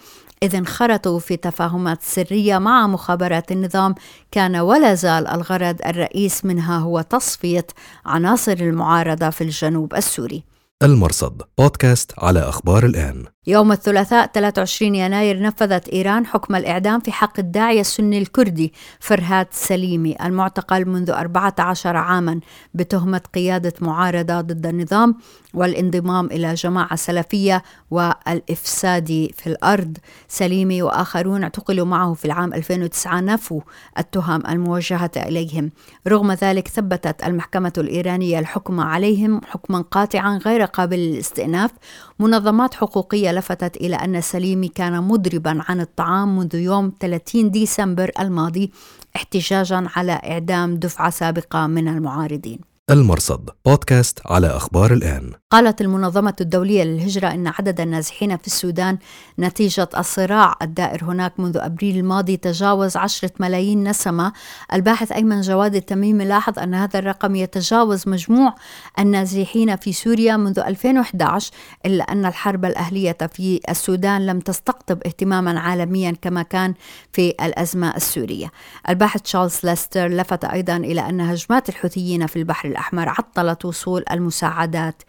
إذ 0.42 0.56
انخرطوا 0.56 1.18
في 1.18 1.36
تفاهمات 1.36 2.02
سرية 2.02 2.58
مع 2.58 2.86
مخابرات 2.86 3.52
النظام. 3.52 3.94
كان 4.30 4.56
ولا 4.56 4.94
زال 4.94 5.28
الغرض 5.28 5.76
الرئيس 5.86 6.44
منها 6.44 6.78
هو 6.78 7.00
تصفية 7.00 7.66
عناصر 8.06 8.52
المعارضة 8.52 9.30
في 9.30 9.44
الجنوب 9.44 9.94
السوري. 9.94 10.44
المرصد 10.82 11.42
بودكاست 11.58 12.12
على 12.18 12.40
أخبار 12.40 12.87
الآن. 12.87 13.25
يوم 13.47 13.73
الثلاثاء 13.73 14.26
23 14.26 14.94
يناير 14.94 15.42
نفذت 15.42 15.88
إيران 15.88 16.26
حكم 16.26 16.54
الإعدام 16.54 17.00
في 17.00 17.12
حق 17.12 17.38
الداعية 17.38 17.80
السني 17.80 18.18
الكردي 18.18 18.73
فرهاد 19.00 19.47
سليمي 19.50 20.16
المعتقل 20.23 20.88
منذ 20.88 21.11
14 21.11 21.97
عاما 21.97 22.40
بتهمة 22.75 23.20
قيادة 23.35 23.73
معارضة 23.80 24.40
ضد 24.40 24.66
النظام 24.66 25.16
والانضمام 25.54 26.26
إلى 26.26 26.54
جماعة 26.54 26.97
سلفية 26.97 27.62
والإفساد 27.90 29.28
في 29.37 29.47
الأرض. 29.47 29.99
سليمي 30.28 30.82
وآخرون 30.82 31.42
اعتقلوا 31.42 31.87
معه 31.87 32.14
في 32.14 32.25
العام 32.25 32.54
2009 32.54 33.20
نفوا 33.20 33.61
التهم 33.99 34.47
الموجهة 34.47 35.11
إليهم. 35.16 35.70
رغم 36.08 36.32
ذلك 36.32 36.68
ثبتت 36.68 37.25
المحكمة 37.25 37.73
الإيرانية 37.78 38.38
الحكم 38.38 38.80
عليهم 38.80 39.40
حكما 39.44 39.80
قاطعا 39.80 40.38
غير 40.38 40.67
قابل 40.68 40.98
للاستئناف 40.98 41.70
منظمات 42.18 42.75
حقوقية 42.75 43.32
لفتت 43.32 43.76
إلى 43.76 43.96
أن 43.96 44.20
سليمي 44.20 44.68
كان 44.68 45.02
مضربا 45.02 45.62
عن 45.68 45.80
الطعام 45.80 46.38
منذ 46.38 46.54
يوم 46.54 46.92
30 47.00 47.50
ديسمبر 47.50 48.10
الماضي 48.20 48.70
احتجاجا 49.16 49.88
على 49.96 50.12
إعدام 50.12 50.76
دفعة 50.76 51.10
سابقة 51.10 51.66
من 51.66 51.88
المعارضين. 51.88 52.67
المرصد 52.90 53.50
بودكاست 53.66 54.21
على 54.26 54.47
أخبار 54.47 54.92
الآن. 54.92 55.33
قالت 55.50 55.80
المنظمة 55.80 56.35
الدولية 56.40 56.85
للهجرة 56.85 57.28
أن 57.28 57.47
عدد 57.47 57.80
النازحين 57.80 58.37
في 58.37 58.47
السودان 58.47 58.99
نتيجة 59.38 59.88
الصراع 59.99 60.54
الدائر 60.62 61.04
هناك 61.04 61.40
منذ 61.40 61.57
أبريل 61.57 61.97
الماضي 61.97 62.37
تجاوز 62.37 62.97
عشرة 62.97 63.30
ملايين 63.40 63.88
نسمة. 63.88 64.33
الباحث 64.73 65.12
أيمن 65.12 65.40
جواد 65.40 65.75
التميمي 65.75 66.25
لاحظ 66.25 66.59
أن 66.59 66.75
هذا 66.75 66.99
الرقم 66.99 67.37
يتجاوز 67.37 68.09
مجموع 68.09 68.54
النازحين 68.99 69.76
في 69.76 69.92
سوريا 69.92 70.37
منذ 70.37 70.59
2011 70.59 71.52
إلا 71.87 72.04
أن 72.04 72.26
الحرب 72.26 72.64
الأهلية 72.64 73.18
في 73.33 73.61
السودان 73.68 74.26
لم 74.26 74.40
تستقطب 74.40 74.99
اهتماما 75.07 75.61
عالميا 75.61 76.14
كما 76.23 76.42
كان 76.42 76.75
في 77.12 77.28
الأزمة 77.30 77.97
السورية. 77.97 78.52
الباحث 78.88 79.23
تشارلز 79.23 79.61
ليستر 79.64 80.09
لفت 80.09 80.45
أيضا 80.45 80.76
إلى 80.76 81.09
أن 81.09 81.21
هجمات 81.21 81.68
الحوثيين 81.68 82.26
في 82.26 82.37
البحر 82.37 82.77
الأحمر 82.78 83.08
عطلت 83.08 83.64
وصول 83.64 84.04
المساعدات 84.11 85.02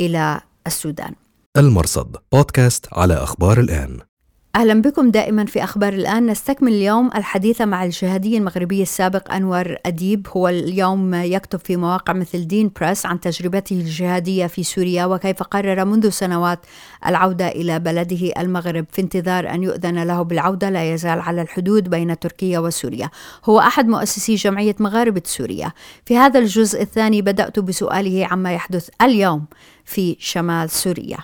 إلى 0.00 0.40
السودان. 0.66 1.14
المرصد 1.56 2.16
بودكاست 2.32 2.86
على 2.92 3.14
أخبار 3.14 3.60
الآن. 3.60 3.98
أهلا 4.56 4.82
بكم 4.82 5.10
دائما 5.10 5.44
في 5.44 5.64
أخبار 5.64 5.92
الآن. 5.92 6.26
نستكمل 6.26 6.72
اليوم 6.72 7.10
الحديث 7.14 7.62
مع 7.62 7.84
الجهادي 7.84 8.38
المغربي 8.38 8.82
السابق 8.82 9.32
أنور 9.32 9.76
أديب. 9.86 10.26
هو 10.36 10.48
اليوم 10.48 11.14
يكتب 11.14 11.58
في 11.58 11.76
مواقع 11.76 12.12
مثل 12.12 12.46
دين 12.46 12.70
بريس 12.80 13.06
عن 13.06 13.20
تجربته 13.20 13.76
الجهادية 13.76 14.46
في 14.46 14.62
سوريا 14.62 15.06
وكيف 15.06 15.42
قرر 15.42 15.84
منذ 15.84 16.08
سنوات 16.08 16.58
العودة 17.06 17.48
إلى 17.48 17.78
بلده 17.78 18.32
المغرب 18.38 18.86
في 18.92 19.02
انتظار 19.02 19.50
أن 19.50 19.62
يؤذن 19.62 20.02
له 20.02 20.22
بالعودة. 20.22 20.70
لا 20.70 20.92
يزال 20.94 21.20
على 21.20 21.42
الحدود 21.42 21.90
بين 21.90 22.18
تركيا 22.18 22.58
وسوريا. 22.58 23.10
هو 23.44 23.60
أحد 23.60 23.88
مؤسسي 23.88 24.34
جمعية 24.34 24.76
مغاربة 24.80 25.22
سوريا. 25.24 25.72
في 26.04 26.16
هذا 26.16 26.40
الجزء 26.40 26.82
الثاني 26.82 27.22
بدأت 27.22 27.58
بسؤاله 27.58 28.26
عما 28.26 28.52
يحدث 28.52 28.88
اليوم 29.02 29.44
في 29.84 30.16
شمال 30.20 30.70
سوريا. 30.70 31.18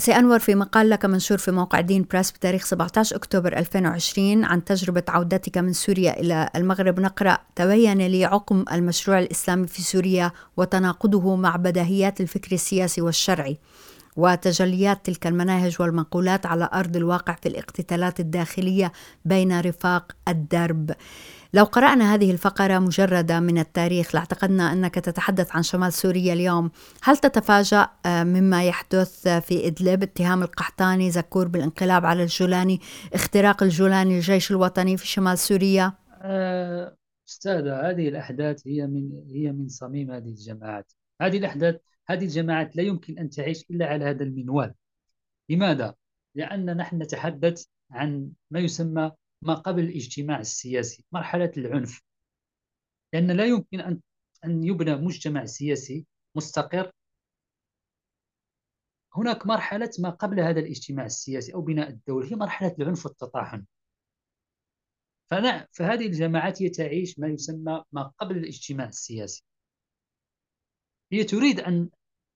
سي 0.00 0.12
أنور 0.12 0.38
في 0.38 0.54
مقال 0.54 0.90
لك 0.90 1.04
منشور 1.04 1.38
في 1.38 1.50
موقع 1.50 1.80
دين 1.80 2.06
بريس 2.10 2.30
بتاريخ 2.32 2.64
17 2.64 3.16
أكتوبر 3.16 3.56
2020 3.58 4.44
عن 4.44 4.64
تجربة 4.64 5.02
عودتك 5.08 5.58
من 5.58 5.72
سوريا 5.72 6.20
إلى 6.20 6.50
المغرب. 6.56 7.00
نقرأ 7.00 7.38
تبين 7.56 7.98
لي 8.06 8.24
عقم 8.24 8.64
المشروع 8.72 9.18
الإسلامي 9.18 9.66
في 9.66 9.82
سوريا 9.82 10.32
وتناقضه 10.56 11.36
مع 11.36 11.56
بداهيات 11.56 12.20
الفكر 12.20 12.52
السياسي 12.52 13.00
والشرعي 13.00 13.58
وتجليات 14.16 15.06
تلك 15.06 15.26
المناهج 15.26 15.76
والمقولات 15.80 16.46
على 16.46 16.68
أرض 16.74 16.96
الواقع 16.96 17.36
في 17.42 17.48
الاقتتالات 17.48 18.20
الداخلية 18.20 18.92
بين 19.24 19.60
رفاق 19.60 20.12
الدرب. 20.28 20.92
لو 21.54 21.64
قرأنا 21.64 22.14
هذه 22.14 22.30
الفقرة 22.30 22.78
مجردة 22.78 23.40
من 23.40 23.58
التاريخ 23.58 24.14
لاعتقدنا 24.14 24.72
أنك 24.72 24.94
تتحدث 24.94 25.56
عن 25.56 25.62
شمال 25.62 25.92
سوريا 25.92 26.32
اليوم. 26.32 26.70
هل 27.02 27.16
تتفاجأ 27.16 27.88
آه، 28.06 28.24
مما 28.24 28.64
يحدث 28.64 29.28
في 29.28 29.66
إدلب 29.66 30.02
اتهام 30.02 30.42
القحطاني 30.42 31.10
زكور 31.10 31.48
بالانقلاب 31.48 32.06
على 32.06 32.22
الجولاني 32.22 32.80
اختراق 33.14 33.62
الجولاني 33.62 34.16
الجيش 34.16 34.50
الوطني 34.50 34.96
في 34.96 35.06
شمال 35.06 35.38
سوريا؟ 35.38 35.92
آه، 36.22 36.96
أستاذة 37.28 37.90
هذه 37.90 38.08
الأحداث 38.08 38.66
هي 38.66 38.86
من 38.86 39.10
هي 39.30 39.52
من 39.52 39.68
صميم 39.68 40.10
هذه 40.10 40.28
الجماعات. 40.28 40.92
هذه 41.20 41.38
الأحداث 41.38 41.76
هذه 42.08 42.24
الجماعات 42.24 42.76
لا 42.76 42.82
يمكن 42.82 43.18
أن 43.18 43.30
تعيش 43.30 43.64
إلا 43.70 43.86
على 43.86 44.04
هذا 44.04 44.22
المنوال. 44.24 44.74
لماذا؟ 45.48 45.94
لأن 46.34 46.76
نحن 46.76 47.02
نتحدث 47.02 47.64
عن 47.90 48.30
ما 48.50 48.60
يسمى 48.60 49.12
ما 49.42 49.54
قبل 49.54 49.84
الاجتماع 49.84 50.40
السياسي 50.40 51.04
مرحلة 51.12 51.52
العنف. 51.56 52.02
لأن 53.12 53.30
لا 53.30 53.44
يمكن 53.44 53.80
أن 53.80 54.00
أن 54.44 54.64
يبنى 54.64 54.96
مجتمع 54.96 55.44
سياسي 55.44 56.06
مستقر. 56.34 56.92
هناك 59.16 59.46
مرحلة 59.46 59.90
ما 59.98 60.10
قبل 60.10 60.40
هذا 60.40 60.60
الاجتماع 60.60 61.06
السياسي 61.06 61.54
أو 61.54 61.60
بناء 61.60 61.88
الدولة 61.88 62.32
هي 62.32 62.36
مرحلة 62.36 62.74
العنف 62.78 63.06
والتطاحن. 63.06 63.64
فهذه 65.72 66.06
الجماعات 66.06 66.62
هي 66.62 66.68
تعيش 66.68 67.18
ما 67.18 67.28
يسمى 67.28 67.84
ما 67.92 68.02
قبل 68.02 68.36
الاجتماع 68.36 68.86
السياسي. 68.88 69.44
هي 71.12 71.24
تريد 71.24 71.60
أن 71.60 71.90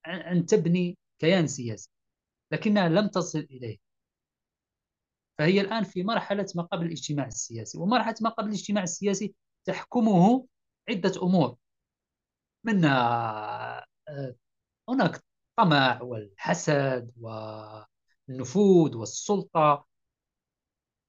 أن 0.06 0.46
تبني 0.46 0.98
كيان 1.18 1.46
سياسي 1.46 1.90
لكنها 2.52 2.88
لم 2.88 3.08
تصل 3.08 3.38
إليه. 3.38 3.78
فهي 5.42 5.60
الآن 5.60 5.84
في 5.84 6.02
مرحلة 6.02 6.46
ما 6.54 6.62
قبل 6.62 6.86
الاجتماع 6.86 7.26
السياسي 7.26 7.78
ومرحلة 7.78 8.14
ما 8.20 8.30
قبل 8.30 8.48
الاجتماع 8.48 8.82
السياسي 8.82 9.34
تحكمه 9.64 10.46
عدة 10.88 11.12
أمور. 11.22 11.56
منها 12.64 13.86
آه، 14.08 14.34
هناك 14.88 15.22
الطمع 15.50 16.02
والحسد 16.02 17.12
والنفوذ 17.20 18.96
والسلطة. 18.96 19.86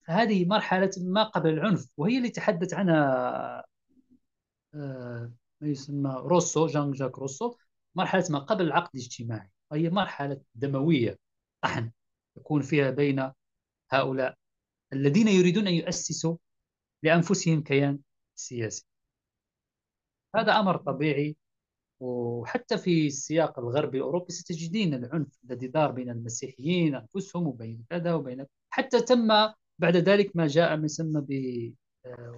هذه 0.05 0.45
مرحلة 0.45 0.91
ما 0.97 1.23
قبل 1.23 1.49
العنف 1.49 1.87
وهي 1.97 2.17
اللي 2.17 2.29
تحدث 2.29 2.73
عنها 2.73 3.65
آه، 4.75 5.33
ما 5.61 5.67
يسمى 5.67 6.15
روسو 6.17 6.67
جان 6.67 6.91
جاك 6.91 7.19
روسو. 7.19 7.55
مرحلة 7.95 8.25
ما 8.29 8.39
قبل 8.39 8.65
العقد 8.65 8.89
الاجتماعي 8.95 9.51
وهي 9.71 9.89
مرحلة 9.89 10.41
دموية 10.55 11.19
طحن 11.61 11.91
يكون 12.37 12.61
فيها 12.61 12.91
بين 12.91 13.31
هؤلاء 13.93 14.35
الذين 14.93 15.27
يريدون 15.27 15.67
أن 15.67 15.73
يؤسسوا 15.73 16.38
لأنفسهم 17.03 17.63
كيان 17.63 18.00
سياسي. 18.35 18.85
هذا 20.35 20.59
أمر 20.59 20.77
طبيعي 20.77 21.35
وحتى 22.00 22.77
في 22.77 23.07
السياق 23.07 23.59
الغربي 23.59 23.97
الأوروبي 23.97 24.33
ستجدين 24.33 24.93
العنف 24.93 25.27
الذي 25.43 25.67
دار 25.67 25.91
بين 25.91 26.09
المسيحيين 26.09 26.95
أنفسهم 26.95 27.47
وبين 27.47 27.85
كذا 27.89 28.13
وبين 28.13 28.45
حتى 28.69 29.01
تم 29.01 29.27
بعد 29.79 29.97
ذلك 29.97 30.35
ما 30.35 30.47
جاء 30.47 30.77
ما 30.77 30.85
يسمى 30.85 31.21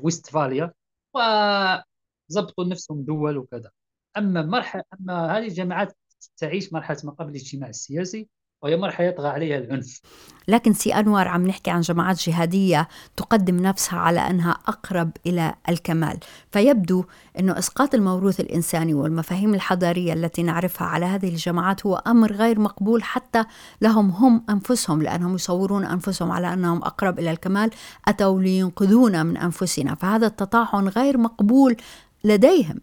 بويستفاليا 0.02 0.74
وضبطوا 1.14 2.66
نفسهم 2.66 3.02
دول 3.02 3.38
وكذا. 3.38 3.72
أما 4.18 4.42
مرحلة 4.42 4.84
أما 5.00 5.38
هذه 5.38 5.48
الجماعات 5.48 5.98
تعيش 6.38 6.74
مرحلة 6.74 6.98
ما 7.04 7.12
قبل 7.12 7.30
الاجتماع 7.30 7.70
السياسي 7.70 8.30
وهي 8.66 8.78
مرحلة 8.78 9.08
يطغى 9.08 9.28
عليها 9.28 9.58
العنف. 9.58 10.02
لكن 10.48 10.74
سي 10.74 10.94
أنور 10.94 11.28
عم 11.28 11.48
نحكي 11.48 11.72
عن 11.72 11.82
جماعات 11.82 12.30
جهادية 12.30 12.88
تقدم 13.16 13.56
نفسها 13.56 14.00
على 14.00 14.20
أنها 14.20 14.52
أقرب 14.52 15.12
إلى 15.28 15.54
الكمال. 15.70 16.20
فيبدو 16.52 17.06
أنه 17.40 17.60
إسقاط 17.60 17.94
الموروث 17.94 18.40
الإنساني 18.40 18.94
والمفاهيم 18.94 19.54
الحضارية 19.54 20.14
التي 20.14 20.44
نعرفها 20.44 20.88
على 20.88 21.06
هذه 21.06 21.30
الجماعات 21.30 21.86
هو 21.86 21.96
أمر 21.96 22.32
غير 22.32 22.60
مقبول 22.60 23.04
حتى 23.04 23.46
لهم 23.82 24.10
هم 24.10 24.46
أنفسهم 24.50 25.02
لأنهم 25.02 25.36
يصورون 25.36 25.86
أنفسهم 25.86 26.32
على 26.32 26.54
أنهم 26.54 26.78
أقرب 26.84 27.20
إلى 27.20 27.32
الكمال 27.32 27.70
أتوا 28.08 28.42
لينقذونا 28.42 29.24
من 29.24 29.38
أنفسنا. 29.38 29.96
فهذا 29.96 30.28
التطاحن 30.28 30.88
غير 30.88 31.18
مقبول 31.18 31.76
لديهم. 32.24 32.82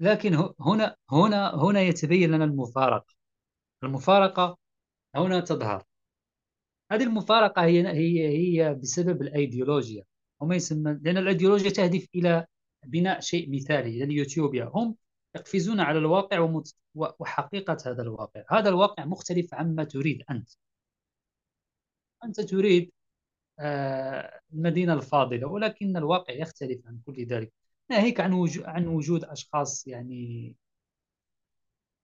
لكن 0.00 0.48
هنا 0.60 0.96
هنا 1.10 1.54
هنا 1.54 1.80
يتبين 1.80 2.30
لنا 2.30 2.44
المفارقة. 2.44 3.20
المفارقة 3.84 4.59
هنا 5.16 5.40
تظهر. 5.40 5.84
هذه 6.92 7.02
المفارقة 7.02 7.64
هي 7.64 7.88
هي 7.88 8.28
هي 8.28 8.74
بسبب 8.74 9.22
الأيديولوجيا. 9.22 10.04
وما 10.40 10.56
يسمى 10.56 10.98
لأن 11.02 11.16
الأيديولوجيا 11.18 11.70
تهدف 11.70 12.08
إلى 12.14 12.46
بناء 12.86 13.20
شيء 13.20 13.50
مثالي 13.56 14.04
اليوتيوبيا 14.04 14.70
هم 14.74 14.96
يقفزون 15.36 15.80
على 15.80 15.98
الواقع 15.98 16.62
وحقيقة 16.94 17.76
هذا 17.86 18.02
الواقع. 18.02 18.44
هذا 18.50 18.68
الواقع 18.68 19.04
مختلف 19.04 19.54
عما 19.54 19.84
تريد 19.84 20.22
أنت. 20.30 20.50
أنت 22.24 22.40
تريد 22.40 22.92
آه، 23.60 24.40
المدينة 24.52 24.94
الفاضلة 24.94 25.46
ولكن 25.48 25.96
الواقع 25.96 26.34
يختلف 26.34 26.86
عن 26.86 27.00
كل 27.06 27.26
ذلك. 27.26 27.52
ناهيك 27.90 28.20
عن 28.20 28.48
عن 28.64 28.86
وجود 28.86 29.24
أشخاص 29.24 29.86
يعني 29.86 30.56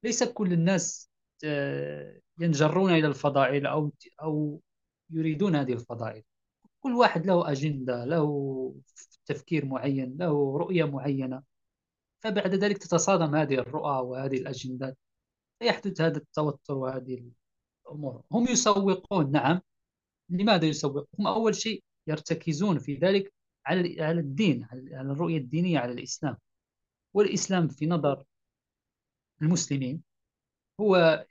ليس 0.04 0.25
كل 0.25 0.52
الناس 0.52 1.10
آه، 1.44 2.20
ينجرون 2.38 2.90
إلى 2.93 3.07
الفضائل 3.07 3.66
أو 3.66 3.93
أو 4.23 4.61
يريدون 5.11 5.57
هذه 5.57 5.73
الفضائل. 5.73 6.23
كل 6.81 6.93
واحد 6.93 7.26
له 7.26 7.52
أجندة 7.52 8.05
له 8.05 8.75
تفكير 9.26 9.66
معين 9.66 10.16
له 10.19 10.59
رؤية 10.59 10.85
معينة. 10.85 11.43
فبعد 12.21 12.55
ذلك 12.55 12.78
تتصادم 12.78 13.35
هذه 13.37 13.55
الرؤى 13.55 14.07
وهذه 14.07 14.37
الأجندات. 14.37 14.99
فيحدث 15.61 16.00
هذا 16.00 16.16
التوتر 16.19 16.75
وهذه 16.75 17.31
الأمور. 17.87 18.23
هم 18.33 18.45
يسوقون 18.49 19.33
نعم. 19.33 19.61
لماذا 20.31 20.64
يسوقون؟ 20.66 21.07
هم 21.19 21.26
أول 21.26 21.55
شيء 21.55 21.85
يرتكزون 22.07 22.78
في 22.78 22.95
ذلك 22.95 23.33
على 23.66 24.02
على 24.02 24.21
الدين 24.21 24.64
على 24.73 25.12
الرؤية 25.12 25.38
الدينية 25.38 25.78
على 25.78 25.93
الإسلام. 25.93 26.37
والإسلام 27.14 27.69
في 27.69 27.87
نظر 27.87 28.25
المسلمين 29.43 30.02
هو 30.81 31.25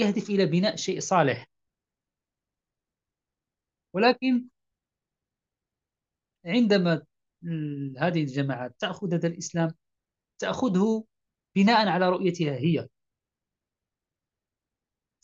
يهدف 0.00 0.30
إلى 0.30 0.46
بناء 0.46 0.76
شيء 0.76 1.00
صالح. 1.00 1.46
ولكن 3.94 4.48
عندما 6.44 7.06
هذه 7.98 8.22
الجماعات 8.22 8.80
تأخذ 8.80 9.14
هذا 9.14 9.28
الإسلام 9.28 9.74
تأخذه 10.38 11.04
بناء 11.56 11.88
على 11.88 12.08
رؤيتها 12.08 12.54
هي. 12.54 12.88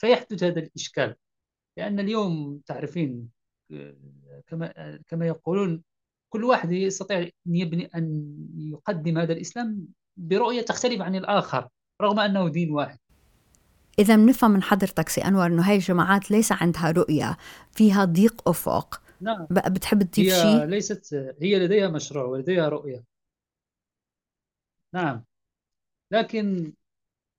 فيحدث 0.00 0.42
هذا 0.42 0.61
الإشكال. 0.61 1.16
لأن 1.79 2.00
اليوم 2.00 2.59
تعرفين 2.59 3.31
كما 4.46 4.96
كما 5.09 5.27
يقولون 5.27 5.85
كل 6.29 6.44
واحد 6.44 6.72
يستطيع 6.72 7.18
أن 7.18 7.31
يبني 7.46 7.87
أن 7.94 8.37
يقدم 8.57 9.18
هذا 9.18 9.33
الإسلام 9.33 9.88
برؤية 10.16 10.62
تختلف 10.62 11.00
عن 11.00 11.14
الآخر 11.16 11.68
رغم 12.03 12.20
أنه 12.20 12.48
دين 12.48 12.70
واحد. 12.70 12.98
إذا 13.98 14.16
بنفهم 14.16 14.50
من 14.50 14.62
حضرتك 14.62 15.09
سي 15.09 15.20
أنور 15.20 15.46
إنه 15.46 15.70
هاي 15.70 15.76
الجماعات 15.76 16.30
ليس 16.30 16.52
عندها 16.52 16.90
رؤية 16.90 17.37
فيها 17.72 18.04
ضيق 18.04 18.48
أفق 18.48 19.02
نعم. 19.20 19.46
بتحب 19.50 20.02
تضيف 20.02 20.35
هي 20.35 20.42
شيء؟ 20.42 20.64
ليست 20.64 21.14
هي 21.42 21.59
لديها 21.59 21.88
مشروع 21.88 22.24
ولديها 22.24 22.68
رؤية. 22.68 23.04
نعم. 24.94 25.24
لكن 26.11 26.74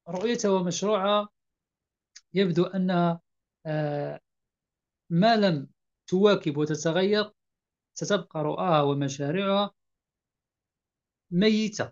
رؤيتها 0.10 0.52
ومشروعها 0.52 1.30
يبدو 2.34 2.64
أنها 2.66 3.22
آه، 3.66 4.20
ما 5.10 5.36
لم 5.36 5.70
تواكب 6.08 6.58
وتتغير 6.58 7.32
ستبقى 7.94 8.44
رؤاها 8.44 8.82
ومشاريعها 8.82 9.72
ميتة. 11.32 11.92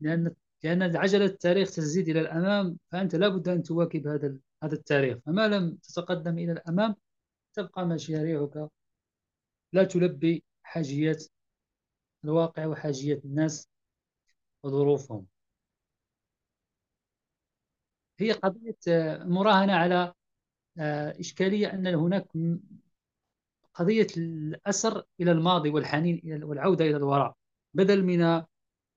لأن 0.00 0.34
لأن 0.66 0.96
عجلة 0.96 1.24
التاريخ 1.24 1.70
تزيد 1.70 2.08
إلى 2.08 2.20
الأمام 2.20 2.78
فأنت 2.92 3.14
لابد 3.14 3.48
أن 3.48 3.62
تواكب 3.62 4.06
هذا 4.06 4.36
هذا 4.62 4.74
التاريخ. 4.74 5.18
فما 5.26 5.48
لم 5.48 5.76
تتقدم 5.76 6.38
إلى 6.38 6.52
الأمام 6.52 6.96
تبقى 7.54 7.86
مشاريعك. 7.86 8.70
لا 9.72 9.84
تلبي 9.84 10.44
حاجيات 10.62 11.24
الواقع 12.24 12.66
وحاجيات 12.66 13.24
الناس 13.24 13.68
وظروفهم. 14.62 15.26
هي 18.18 18.32
قضية 18.32 18.76
مراهنة 19.24 19.72
على 19.72 20.14
آه، 20.78 21.20
إشكالية 21.20 21.72
أن 21.74 21.86
هناك 21.86 22.28
قضية 23.74 24.06
الأسر 24.16 25.04
إلى 25.20 25.32
الماضي 25.32 25.70
والحنين 25.70 26.44
والعودة 26.44 26.84
إلى 26.84 26.96
الوراء. 26.96 27.36
بدل 27.74 28.04
من 28.04 28.44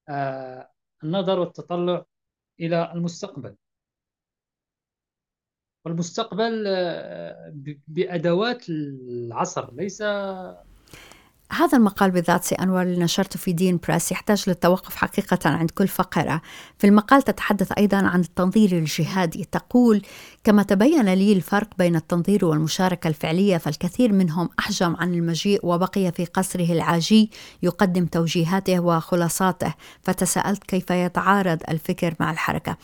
آه، 0.09 0.69
النظر 1.03 1.39
والتطلع 1.39 2.05
إلى 2.59 2.91
المستقبل. 2.93 3.55
والمستقبل 5.85 6.63
آه، 6.67 7.53
بأدوات 7.87 8.69
العصر 8.69 9.73
ليس 9.73 10.01
هذا 11.51 11.77
المقال 11.77 12.11
بالذات 12.11 12.43
سي 12.43 12.55
أنور 12.55 12.81
اللي 12.81 13.03
نشرته 13.03 13.39
في 13.39 13.53
دين 13.53 13.79
بريس 13.87 14.11
يحتاج 14.11 14.43
للتوقف 14.47 14.95
حقيقة 14.95 15.49
عند 15.49 15.71
كل 15.71 15.87
فقرة. 15.87 16.41
في 16.77 16.87
المقال 16.87 17.21
تتحدث 17.21 17.71
أيضا 17.77 17.97
عن 17.97 18.19
التنظير 18.19 18.71
الجهادي. 18.71 19.47
تقول 19.51 20.01
كما 20.43 20.63
تبين 20.63 21.13
لي 21.13 21.33
الفرق 21.33 21.67
بين 21.77 21.95
التنظير 21.95 22.45
والمشاركة 22.45 23.07
الفعلية 23.07 23.57
فالكثير 23.57 24.13
منهم 24.13 24.49
أحجم 24.59 24.95
عن 24.95 25.13
المجيء 25.13 25.59
وبقي 25.63 26.11
في 26.11 26.25
قصره 26.25 26.71
العاجي 26.71 27.31
يقدم 27.63 28.05
توجيهاته 28.05 28.79
وخلاصاته 28.79 29.73
فتساءلت 30.03 30.63
كيف 30.63 30.91
يتعارض 30.91 31.59
الفكر 31.69 32.15
مع 32.19 32.31
الحركة. 32.31 32.77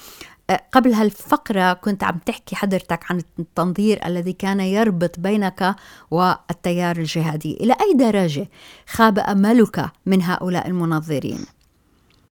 قبل 0.51 0.93
هالفقرة 0.93 1.73
كنت 1.73 2.03
عم 2.03 2.19
تحكي 2.19 2.55
حضرتك 2.55 3.11
عن 3.11 3.23
التنظير 3.39 4.05
الذي 4.05 4.33
كان 4.33 4.59
يربط 4.59 5.19
بينك 5.19 5.75
والتيار 6.11 6.97
الجهادي. 6.97 7.53
إلى 7.53 7.73
أي 7.73 7.93
درجة 7.93 8.49
خاب 8.87 9.19
أملك 9.19 9.91
من 10.05 10.21
هؤلاء 10.21 10.67
المنظرين؟ 10.67 11.39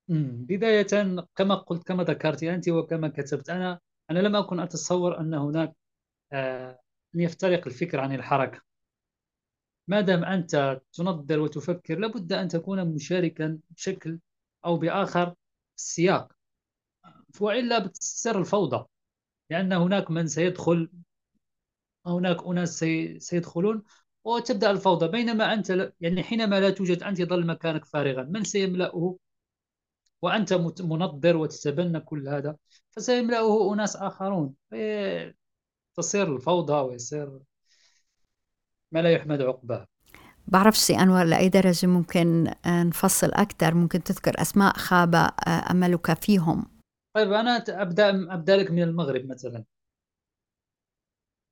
بداية 0.09 1.17
كما 1.37 1.55
قلت 1.55 1.87
كما 1.87 2.05
ذكرت 2.05 2.43
أنت 2.43 2.69
وكما 2.69 3.09
كتبت 3.09 3.51
أنا 3.51 3.81
أنا 4.11 4.19
لم 4.19 4.37
أكن 4.37 4.61
أتصور 4.61 5.21
أن 5.21 5.35
هناك 5.35 5.73
آه، 6.33 6.81
أن 7.15 7.21
يفترق 7.21 7.67
الفكر 7.67 8.01
عن 8.01 8.15
الحركة. 8.15 8.61
ما 9.89 10.01
دام 10.01 10.25
أنت 10.25 10.81
تنظر 10.93 11.41
وتفكر 11.41 11.99
لابد 11.99 12.33
أن 12.33 12.49
تكون 12.49 12.85
مشاركا 12.95 13.59
بشكل 13.71 14.19
أو 14.65 14.77
بآخر 14.77 15.35
السياق 15.79 16.33
وإلا 17.41 17.79
بتصير 17.79 18.39
الفوضى 18.39 18.87
لأن 19.51 19.73
هناك 19.73 20.11
من 20.11 20.27
سيدخل 20.27 20.91
هناك 22.07 22.47
أناس 22.47 22.79
سيدخلون 23.19 23.83
وتبدأ 24.25 24.71
الفوضى. 24.71 25.09
بينما 25.09 25.53
أنت 25.53 25.93
يعني 26.01 26.23
حينما 26.23 26.61
لا 26.61 26.71
توجد 26.71 27.03
أنت 27.03 27.21
يظل 27.21 27.47
مكانك 27.47 27.85
فارغا. 27.85 28.23
من 28.23 28.45
سيملأه؟ 28.45 29.17
وأنت 30.23 30.53
منظر 30.81 31.37
وتتبنى 31.37 32.01
كل 32.01 32.29
هذا 32.29 32.57
فسيملأه 32.91 33.75
أناس 33.75 33.97
آخرون. 33.97 34.55
تصير 35.97 36.37
الفوضى 36.37 36.73
ويصير 36.73 37.39
ما 38.93 39.01
لا 39.03 39.11
يحمد 39.13 39.43
عقباه. 39.43 39.87
بعرف 40.47 40.77
سي 40.77 40.97
أنور 40.97 41.25
لأي 41.25 41.49
درجة 41.49 41.87
ممكن 41.87 42.55
نفصل 42.67 43.31
أكثر؟ 43.33 43.75
ممكن 43.75 44.03
تذكر 44.03 44.43
أسماء 44.43 44.77
خاب 44.77 45.31
أملك 45.71 46.23
فيهم؟ 46.23 46.74
طيب 47.15 47.33
أنا 47.33 47.65
أبدأ 47.69 48.35
أبدأ 48.35 48.57
لك 48.57 48.71
من 48.71 48.83
المغرب 48.83 49.27
مثلا. 49.27 49.65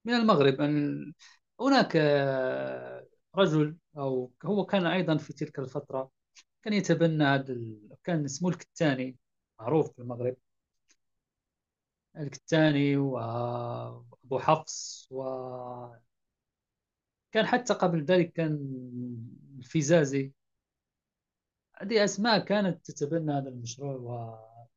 من 0.04 0.14
المغرب 0.14 0.60
هناك 1.60 1.96
رجل 3.36 3.76
أو 3.96 4.32
هو 4.44 4.64
كان 4.66 4.86
أيضا 4.86 5.16
في 5.16 5.32
تلك 5.32 5.58
الفترة 5.58 6.10
كان 6.62 6.72
يتبنى 6.74 7.24
هذا 7.24 7.56
كان 8.04 8.24
اسمه 8.24 8.48
الكتاني. 8.48 9.16
معروف 9.60 9.92
في 9.92 9.98
المغرب. 10.02 10.36
الكتاني 12.16 12.96
وأبو 12.96 14.38
حفص 14.38 15.08
و 15.10 15.22
كان 17.32 17.46
حتى 17.46 17.74
قبل 17.74 18.04
ذلك 18.04 18.32
كان 18.32 18.58
الفيزازي. 19.58 20.32
هذه 21.76 22.04
أسماء 22.04 22.38
كانت 22.44 22.86
تتبنى 22.90 23.32
هذا 23.32 23.48
المشروع 23.48 23.94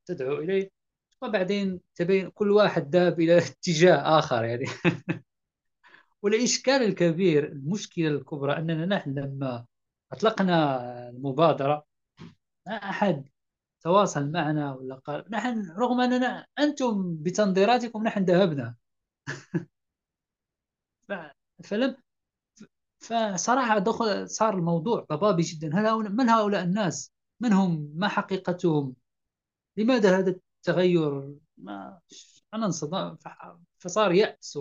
وتدعو 0.10 0.36
إليه. 0.40 0.75
وبعدين 1.22 1.82
تبين 1.96 2.30
كل 2.30 2.52
واحد 2.52 2.96
ذهب 2.96 3.20
إلى 3.20 3.38
اتجاه 3.38 4.20
آخر 4.20 4.44
يعني 4.44 4.66
والإشكال 6.22 6.84
الكبير 6.84 7.48
المشكلة 7.52 8.08
الكبرى 8.08 8.58
أننا 8.58 8.86
نحن 8.86 9.20
لما 9.20 9.66
أطلقنا 10.12 11.10
المبادرة 11.10 11.86
ما 12.68 12.74
أحد 12.74 13.30
تواصل 13.82 14.32
معنا 14.32 14.74
ولا 14.76 14.96
قال 14.96 15.26
نحن 15.30 15.72
رغم 15.72 16.02
أننا 16.02 16.48
أنتم 16.60 17.18
بتنظيراتكم 17.24 18.04
نحن 18.04 18.24
ذهبنا 18.24 18.76
فلم 21.64 21.98
فصراحة 23.00 23.80
دخل 23.80 24.30
صار 24.30 24.54
الموضوع 24.58 25.06
ضبابي 25.12 25.42
جدا 25.42 25.80
هل 25.80 25.86
هؤلاء 25.88 26.12
من 26.12 26.30
هؤلاء 26.30 26.64
الناس؟ 26.64 27.12
من 27.40 27.54
هم؟ 27.54 27.92
ما 27.96 28.08
حقيقتهم؟ 28.08 28.96
لماذا 29.78 30.20
هذا 30.20 30.36
التغير؟ 30.70 31.36
ما 31.58 32.00
أنا 32.54 32.66
انصدم 32.66 33.18
فصار 33.80 34.12
يأس. 34.12 34.60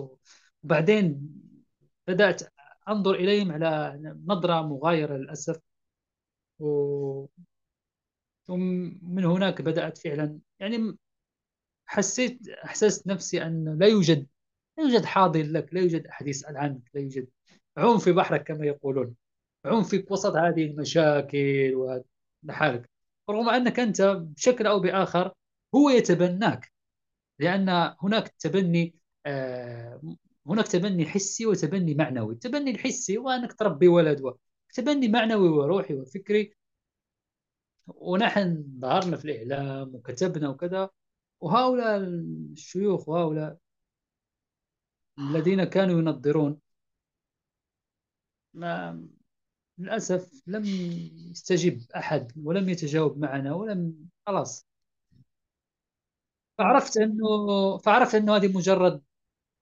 وبعدين 0.63 1.31
بدأت 2.07 2.41
أنظر 2.89 3.15
إليهم 3.15 3.51
على 3.51 3.99
نظرة 4.27 4.61
مغايرة 4.61 5.17
للأسف. 5.17 5.59
و... 6.59 7.25
ومن 8.49 9.25
هناك 9.25 9.61
بدأت 9.61 9.97
فعلا. 9.97 10.39
يعني 10.59 10.97
حسيت 11.85 12.49
أحسست 12.49 13.07
نفسي 13.07 13.43
أن 13.43 13.77
لا 13.79 13.87
يوجد 13.87 14.27
لا 14.77 14.83
يوجد 14.83 15.05
حاضر 15.05 15.43
لك 15.43 15.73
لا 15.73 15.81
يوجد 15.81 16.07
أحد 16.07 16.27
يسأل 16.27 16.57
عنك 16.57 16.81
لا 16.93 17.01
يوجد. 17.01 17.27
عوم 17.77 17.97
في 17.99 18.11
بحرك 18.11 18.43
كما 18.43 18.65
يقولون. 18.65 19.15
عوم 19.65 19.83
في 19.83 20.05
وسط 20.09 20.35
هذه 20.35 20.65
المشاكل 20.65 21.73
ولحالك 22.43 22.89
رغم 23.29 23.49
أنك 23.49 23.79
أنت 23.79 24.01
بشكل 24.01 24.67
أو 24.67 24.79
بآخر 24.79 25.33
هو 25.75 25.89
يتبناك 25.89 26.73
لأن 27.39 27.69
هناك 28.01 28.27
تبني 28.39 28.95
آه 29.25 30.15
هناك 30.47 30.67
تبني 30.67 31.05
حسي 31.05 31.45
وتبني 31.45 31.95
معنوي. 31.95 32.33
التبني 32.33 32.71
الحسي 32.71 33.17
هو 33.17 33.29
أنك 33.29 33.53
تربي 33.53 33.87
ولد 33.87 34.37
تبني 34.73 35.07
معنوي 35.07 35.49
وروحي 35.49 35.93
وفكري. 35.93 36.55
ونحن 37.87 38.65
ظهرنا 38.79 39.17
في 39.17 39.25
الإعلام 39.25 39.95
وكتبنا 39.95 40.49
وكذا 40.49 40.89
وهؤلاء 41.41 41.97
الشيوخ 41.97 43.09
وهؤلاء 43.09 43.57
الذين 45.19 45.63
كانوا 45.63 45.99
ينظرون 45.99 46.59
ما 48.53 49.07
للأسف 49.77 50.43
لم 50.47 50.65
يستجب 51.31 51.81
أحد 51.95 52.31
ولم 52.45 52.69
يتجاوب 52.69 53.17
معنا 53.17 53.53
ولم 53.53 54.09
خلاص. 54.27 54.67
فعرفت 56.57 56.97
أنه 56.97 57.77
فعرفت 57.77 58.15
أنه 58.15 58.35
هذه 58.35 58.57
مجرد 58.57 59.01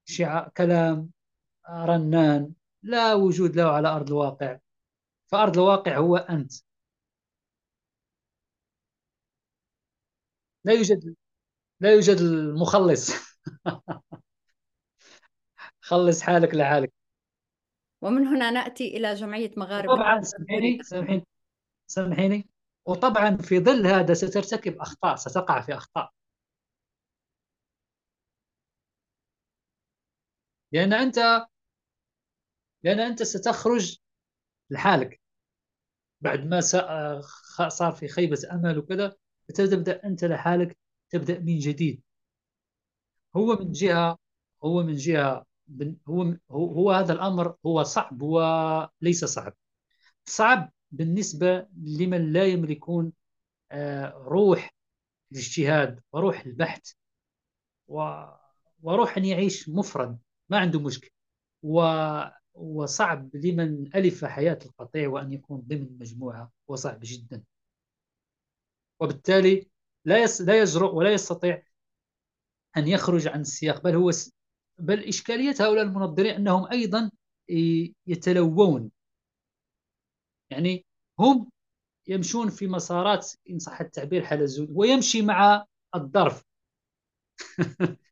شعاع 0.06 0.52
كلام 0.58 1.12
رنان 1.70 2.54
لا 2.84 3.14
وجود 3.14 3.56
له 3.56 3.64
على 3.72 3.88
أرض 3.88 4.08
الواقع. 4.08 4.60
فأرض 5.28 5.58
الواقع 5.58 5.98
هو 5.98 6.18
أنت. 6.18 6.54
لا 10.66 10.74
يوجد 10.74 11.16
لا 11.80 11.94
يوجد 11.94 12.18
المخلص. 12.18 13.12
خلص 15.82 16.22
حالك 16.22 16.56
لحالك. 16.56 16.94
ومن 18.02 18.28
هنا 18.28 18.52
نأتي 18.52 18.98
إلى 18.98 19.14
جمعية 19.14 19.52
مغاربة 19.58 19.96
طبعا 19.96 20.22
سامحيني 20.22 20.84
سامحيني 20.84 21.28
سامحيني. 21.88 22.50
وطبعا 22.86 23.38
في 23.38 23.60
ظل 23.60 23.88
هذا 23.88 24.14
سترتكب 24.14 24.78
أخطاء 24.82 25.16
ستقع 25.16 25.62
في 25.62 25.74
أخطاء. 25.74 26.12
لأن 30.74 30.94
أنت 30.94 31.48
لأن 32.84 33.00
أنت 33.00 33.24
ستخرج 33.24 33.98
لحالك. 34.70 35.22
بعد 36.22 36.46
ما 36.46 36.62
صار 37.70 37.92
في 37.92 38.08
خيبة 38.08 38.38
أمل 38.52 38.78
وكذا 38.78 39.16
فتبدأ 39.50 40.04
أنت 40.04 40.26
لحالك 40.26 40.78
تبدأ 41.10 41.40
من 41.40 41.60
جديد. 41.60 42.02
هو 43.36 43.56
من 43.56 43.72
جهة 43.72 44.18
هو 44.64 44.84
من 44.84 44.96
جهة 44.96 45.46
هو 46.08 46.36
هو 46.52 46.92
هذا 46.92 47.14
الأمر 47.14 47.56
هو 47.66 47.84
صعب 47.84 48.22
وليس 48.22 49.26
صعب. 49.26 49.54
صعب 50.26 50.72
بالنسبة 50.92 51.68
لمن 51.84 52.34
لا 52.34 52.46
يملكون 52.46 53.14
آه، 53.72 54.10
روح 54.10 54.76
الاجتهاد 55.32 56.02
وروح 56.12 56.40
البحث 56.46 56.92
وروح 58.84 59.18
أن 59.18 59.26
يعيش 59.26 59.70
مفرد. 59.70 60.20
ما 60.50 60.58
عنده 60.60 60.80
مشكل 60.80 61.10
و 61.64 61.82
وصعب 62.54 63.36
لمن 63.36 63.96
ألف 63.96 64.26
حياة 64.26 64.60
القطيع 64.66 65.10
وأن 65.10 65.34
يكون 65.34 65.62
ضمن 65.68 65.98
مجموعة 66.00 66.52
وصعب 66.68 67.00
جدا. 67.04 67.44
وبالتالي 69.00 69.70
لا 70.06 70.26
لا 70.40 70.62
يجرؤ 70.62 70.96
ولا 70.96 71.14
يستطيع 71.14 71.64
أن 72.78 72.88
يخرج 72.88 73.28
عن 73.28 73.42
السياق 73.42 73.84
بل 73.84 73.96
هو 73.96 74.12
بل 74.80 75.04
إشكالية 75.04 75.56
هؤلاء 75.60 75.84
المنظرين 75.84 76.36
أنهم 76.36 76.72
أيضا 76.72 77.12
يتلوون. 78.08 78.92
يعني 80.50 80.86
هم 81.20 81.50
يمشون 82.08 82.50
في 82.50 82.68
مسارات 82.68 83.32
إن 83.50 83.60
صح 83.60 83.82
التعبير 83.82 84.26
حلزون 84.26 84.68
ويمشي 84.72 85.22
مع 85.22 85.66
الظرف. 85.96 86.44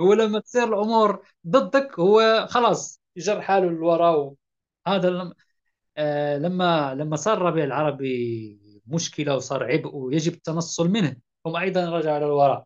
هو 0.00 0.12
لما 0.12 0.40
تصير 0.40 0.64
الأمور 0.64 1.26
ضدك 1.46 2.00
هو 2.00 2.46
خلاص 2.50 3.02
يجر 3.16 3.40
حاله 3.42 3.66
للوراء 3.66 4.34
هذا 4.86 5.32
آه، 5.96 6.38
لما 6.38 6.94
لما 6.94 7.16
صار 7.16 7.36
الربيع 7.36 7.64
العربي 7.64 8.82
مشكلة 8.86 9.36
وصار 9.36 9.64
عبء 9.64 9.96
ويجب 9.96 10.32
التنصل 10.34 10.88
منه 10.90 11.16
هم 11.46 11.56
أيضا 11.56 11.90
رجعوا 11.90 12.18
للوراء 12.18 12.64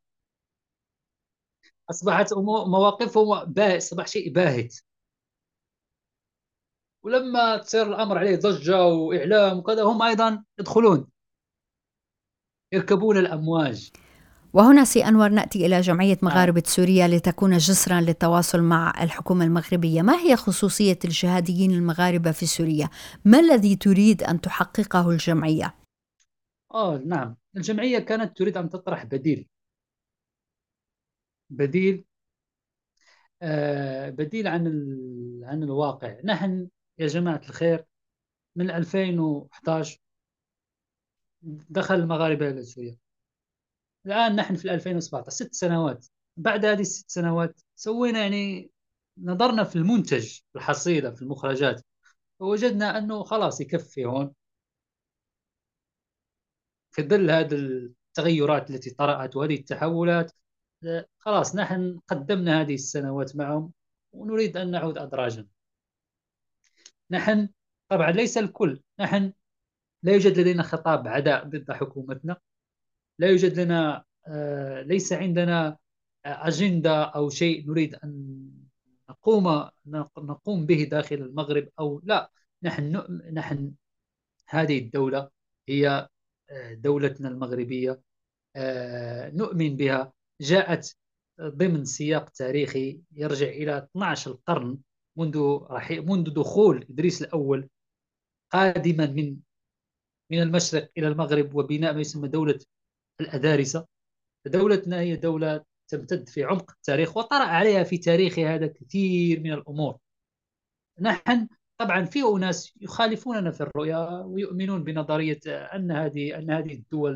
أصبحت 1.90 2.32
مواقفهم 2.66 3.54
أصبح 3.58 4.06
شيء 4.06 4.32
باهت. 4.32 4.74
ولما 7.02 7.56
تصير 7.56 7.86
الأمر 7.86 8.18
عليه 8.18 8.36
ضجة 8.36 8.86
وإعلام 8.86 9.58
وكذا 9.58 9.82
هم 9.82 10.02
أيضا 10.02 10.44
يدخلون 10.58 11.06
يركبون 12.72 13.16
الأمواج. 13.16 13.92
وهنا 14.54 14.84
سي 14.84 15.04
أنور 15.04 15.28
نأتي 15.28 15.66
إلى 15.66 15.80
جمعية 15.80 16.18
نعم. 16.22 16.32
مغاربة 16.32 16.62
سوريا 16.66 17.08
لتكون 17.08 17.56
جسرا 17.56 18.00
للتواصل 18.00 18.62
مع 18.62 19.02
الحكومة 19.02 19.44
المغربية 19.44 20.02
ما 20.02 20.20
هي 20.20 20.36
خصوصية 20.36 20.98
الجهاديين 21.04 21.70
المغاربة 21.70 22.32
في 22.32 22.46
سوريا؟ 22.46 22.88
ما 23.24 23.40
الذي 23.40 23.76
تريد 23.76 24.22
أن 24.22 24.40
تحققه 24.40 25.10
الجمعية؟ 25.10 25.74
آه 26.74 26.98
نعم 26.98 27.36
الجمعية 27.56 27.98
كانت 27.98 28.36
تريد 28.36 28.56
أن 28.56 28.68
تطرح 28.70 29.04
بديل 29.04 29.48
بديل 31.50 32.04
آه، 33.42 34.10
بديل 34.10 34.48
عن 34.48 34.66
عن 35.44 35.62
الواقع 35.62 36.20
نحن 36.24 36.68
يا 36.98 37.06
جماعة 37.06 37.40
الخير 37.48 37.84
من 38.56 38.70
2011 38.70 39.98
دخل 41.70 41.94
المغاربة 41.94 42.48
إلى 42.48 42.62
سوريا 42.62 43.01
الآن 44.06 44.36
نحن 44.36 44.54
في 44.54 44.74
2017 44.74 45.30
ست 45.30 45.54
سنوات. 45.54 46.06
بعد 46.36 46.64
هذه 46.64 46.80
الست 46.80 47.10
سنوات 47.10 47.60
سوينا 47.76 48.20
يعني 48.20 48.70
نظرنا 49.18 49.64
في 49.64 49.76
المنتج 49.76 50.38
الحصيلة 50.56 51.10
في 51.10 51.22
المخرجات. 51.22 51.82
ووجدنا 52.40 52.98
أنه 52.98 53.24
خلاص 53.24 53.60
يكفي 53.60 54.04
هون. 54.04 54.34
في 56.90 57.02
ظل 57.02 57.30
هذا 57.30 57.56
التغيرات 57.56 58.70
التي 58.70 58.90
طرأت 58.90 59.36
وهذه 59.36 59.54
التحولات 59.54 60.32
خلاص 61.18 61.56
نحن 61.56 62.00
قدمنا 62.08 62.60
هذه 62.60 62.74
السنوات 62.74 63.36
معهم 63.36 63.72
ونريد 64.12 64.56
أن 64.56 64.70
نعود 64.70 64.98
أدراجا 64.98 65.46
نحن 67.10 67.48
طبعا 67.88 68.10
ليس 68.10 68.38
الكل 68.38 68.82
نحن 69.00 69.32
لا 70.02 70.12
يوجد 70.12 70.38
لدينا 70.38 70.62
خطاب 70.62 71.08
عداء 71.08 71.44
ضد 71.44 71.72
حكومتنا. 71.72 72.36
لا 73.18 73.28
يوجد 73.28 73.60
لنا 73.60 74.04
آه، 74.28 74.82
ليس 74.82 75.12
عندنا 75.12 75.78
أجندة 76.26 77.04
أو 77.04 77.30
شيء 77.30 77.70
نريد 77.70 77.94
أن 77.94 78.50
نقوم 79.10 79.68
نقوم 80.18 80.66
به 80.66 80.84
داخل 80.84 81.16
المغرب 81.16 81.68
أو 81.80 82.00
لا. 82.04 82.30
نحن 82.62 82.96
نحن 83.32 83.74
هذه 84.48 84.78
الدولة 84.78 85.30
هي 85.68 86.08
آه، 86.50 86.74
دولتنا 86.74 87.28
المغربية 87.28 88.00
آه، 88.56 89.30
نؤمن 89.30 89.76
بها. 89.76 90.12
جاءت 90.40 90.96
ضمن 91.40 91.84
سياق 91.84 92.30
تاريخي 92.30 93.00
يرجع 93.12 93.46
إلى 93.46 93.78
12 93.78 94.30
القرن 94.30 94.78
منذ 95.16 95.58
منذ 95.90 96.30
دخول 96.30 96.86
إدريس 96.90 97.22
الأول 97.22 97.68
قادما 98.50 99.06
من 99.06 99.36
من 100.30 100.42
المشرق 100.42 100.90
إلى 100.98 101.08
المغرب 101.08 101.54
وبناء 101.54 101.94
ما 101.94 102.00
يسمى 102.00 102.28
دولة 102.28 102.58
الأدارسة. 103.22 103.86
دولتنا 104.46 105.00
هي 105.00 105.16
دولة 105.16 105.64
تمتد 105.88 106.28
في 106.28 106.44
عمق 106.44 106.70
التاريخ 106.70 107.16
وطرأ 107.16 107.44
عليها 107.44 107.84
في 107.84 107.98
تاريخها 107.98 108.54
هذا 108.54 108.66
كثير 108.66 109.40
من 109.40 109.52
الأمور. 109.52 109.98
نحن 111.00 111.48
طبعا 111.78 112.04
في 112.04 112.22
أناس 112.22 112.74
يخالفوننا 112.80 113.50
في 113.50 113.60
الرؤية 113.60 114.20
ويؤمنون 114.26 114.84
بنظرية 114.84 115.40
أن 115.46 115.90
هذه 115.92 116.38
أن 116.38 116.50
هذه 116.50 116.74
الدول 116.74 117.14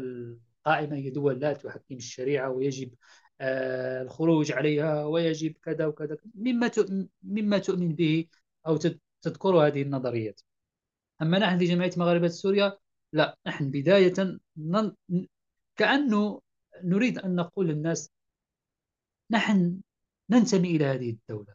القائمة 0.67 0.97
هي 0.97 1.11
دول 1.11 1.41
لا 1.41 1.53
تحكم 1.53 1.97
الشريعة 1.97 2.51
ويجب 2.51 2.95
آه، 3.41 4.03
الخروج 4.03 4.53
عليها 4.53 5.05
ويجب 5.05 5.55
كذا 5.65 5.87
وكذا 5.87 6.17
مما 6.35 6.71
مما 7.23 7.59
تؤمن 7.59 7.95
به 7.95 8.27
أو 8.67 8.77
تذكر 9.23 9.67
هذه 9.67 9.83
النظريات. 9.83 10.41
أما 11.23 11.39
نحن 11.39 11.59
في 11.59 11.65
جمعية 11.65 11.91
مغاربة 11.97 12.29
سوريا 12.29 12.79
لا 13.13 13.39
نحن 13.47 13.71
بداية 13.71 14.39
كأنه 15.77 16.41
نريد 16.85 17.19
أن 17.19 17.37
نقول 17.37 17.69
للناس 17.69 18.11
نحن 19.31 19.81
ننتمي 20.31 20.77
إلى 20.77 20.85
هذه 20.85 21.11
الدولة. 21.11 21.55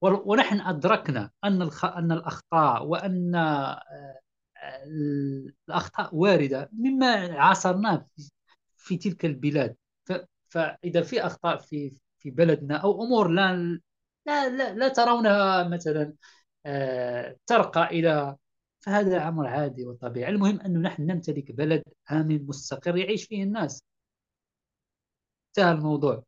ونحن 0.00 0.60
أدركنا 0.60 1.30
أن 1.44 1.70
أن 1.84 2.12
الأخطاء 2.12 2.86
وأن 2.86 3.34
آه، 3.34 3.82
الأخطاء 5.68 6.14
واردة 6.14 6.70
مما 6.72 7.38
عاصرناه 7.38 8.06
في 8.76 8.96
تلك 8.96 9.24
البلاد. 9.24 9.76
فإذا 10.48 11.02
في 11.02 11.26
أخطاء 11.26 11.58
في 11.58 11.98
في 12.18 12.30
بلدنا 12.30 12.76
أو 12.76 13.04
أمور 13.04 13.28
لا 13.28 13.52
لا 14.26 14.48
لا, 14.48 14.74
لا 14.74 14.88
ترونها 14.88 15.68
مثلا 15.68 16.14
آه، 16.66 17.36
ترقى 17.46 17.84
إلى 17.84 18.36
فهذا 18.80 19.28
أمر 19.28 19.46
عادي 19.46 19.86
وطبيعي. 19.86 20.32
المهم 20.32 20.60
أنه 20.60 20.80
نحن 20.80 21.02
نمتلك 21.02 21.52
بلد 21.52 21.82
آمن 22.10 22.46
مستقر 22.46 22.96
يعيش 22.96 23.24
فيه 23.24 23.42
الناس. 23.42 23.82
انتهى 25.48 25.72
الموضوع. 25.72 26.24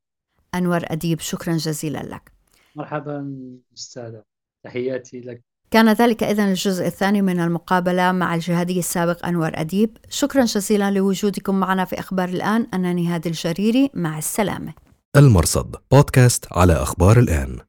أنور 0.54 0.80
أديب 0.84 1.20
شكرا 1.20 1.56
جزيلا 1.56 2.02
لك. 2.02 2.32
مرحبا 2.76 3.36
أستاذة. 3.74 4.22
تحياتي 4.64 5.20
لك. 5.20 5.42
كان 5.70 5.92
ذلك 5.92 6.22
إذن 6.22 6.48
الجزء 6.48 6.86
الثاني 6.86 7.22
من 7.22 7.40
المقابلة 7.40 8.12
مع 8.12 8.34
الجهادي 8.34 8.78
السابق 8.78 9.26
أنور 9.26 9.50
أديب. 9.54 9.96
شكرا 10.08 10.44
جزيلا 10.44 10.90
لوجودكم 10.90 11.60
معنا 11.60 11.84
في 11.84 11.98
أخبار 11.98 12.28
الآن. 12.28 12.66
أنا 12.74 12.92
نهاد 12.92 13.26
الجريري 13.26 13.90
مع 13.94 14.18
السلامة. 14.18 14.74
المرصد 15.16 15.76
بودكاست 15.92 16.52
على 16.52 16.72
أخبار 16.72 17.18
الآن. 17.18 17.60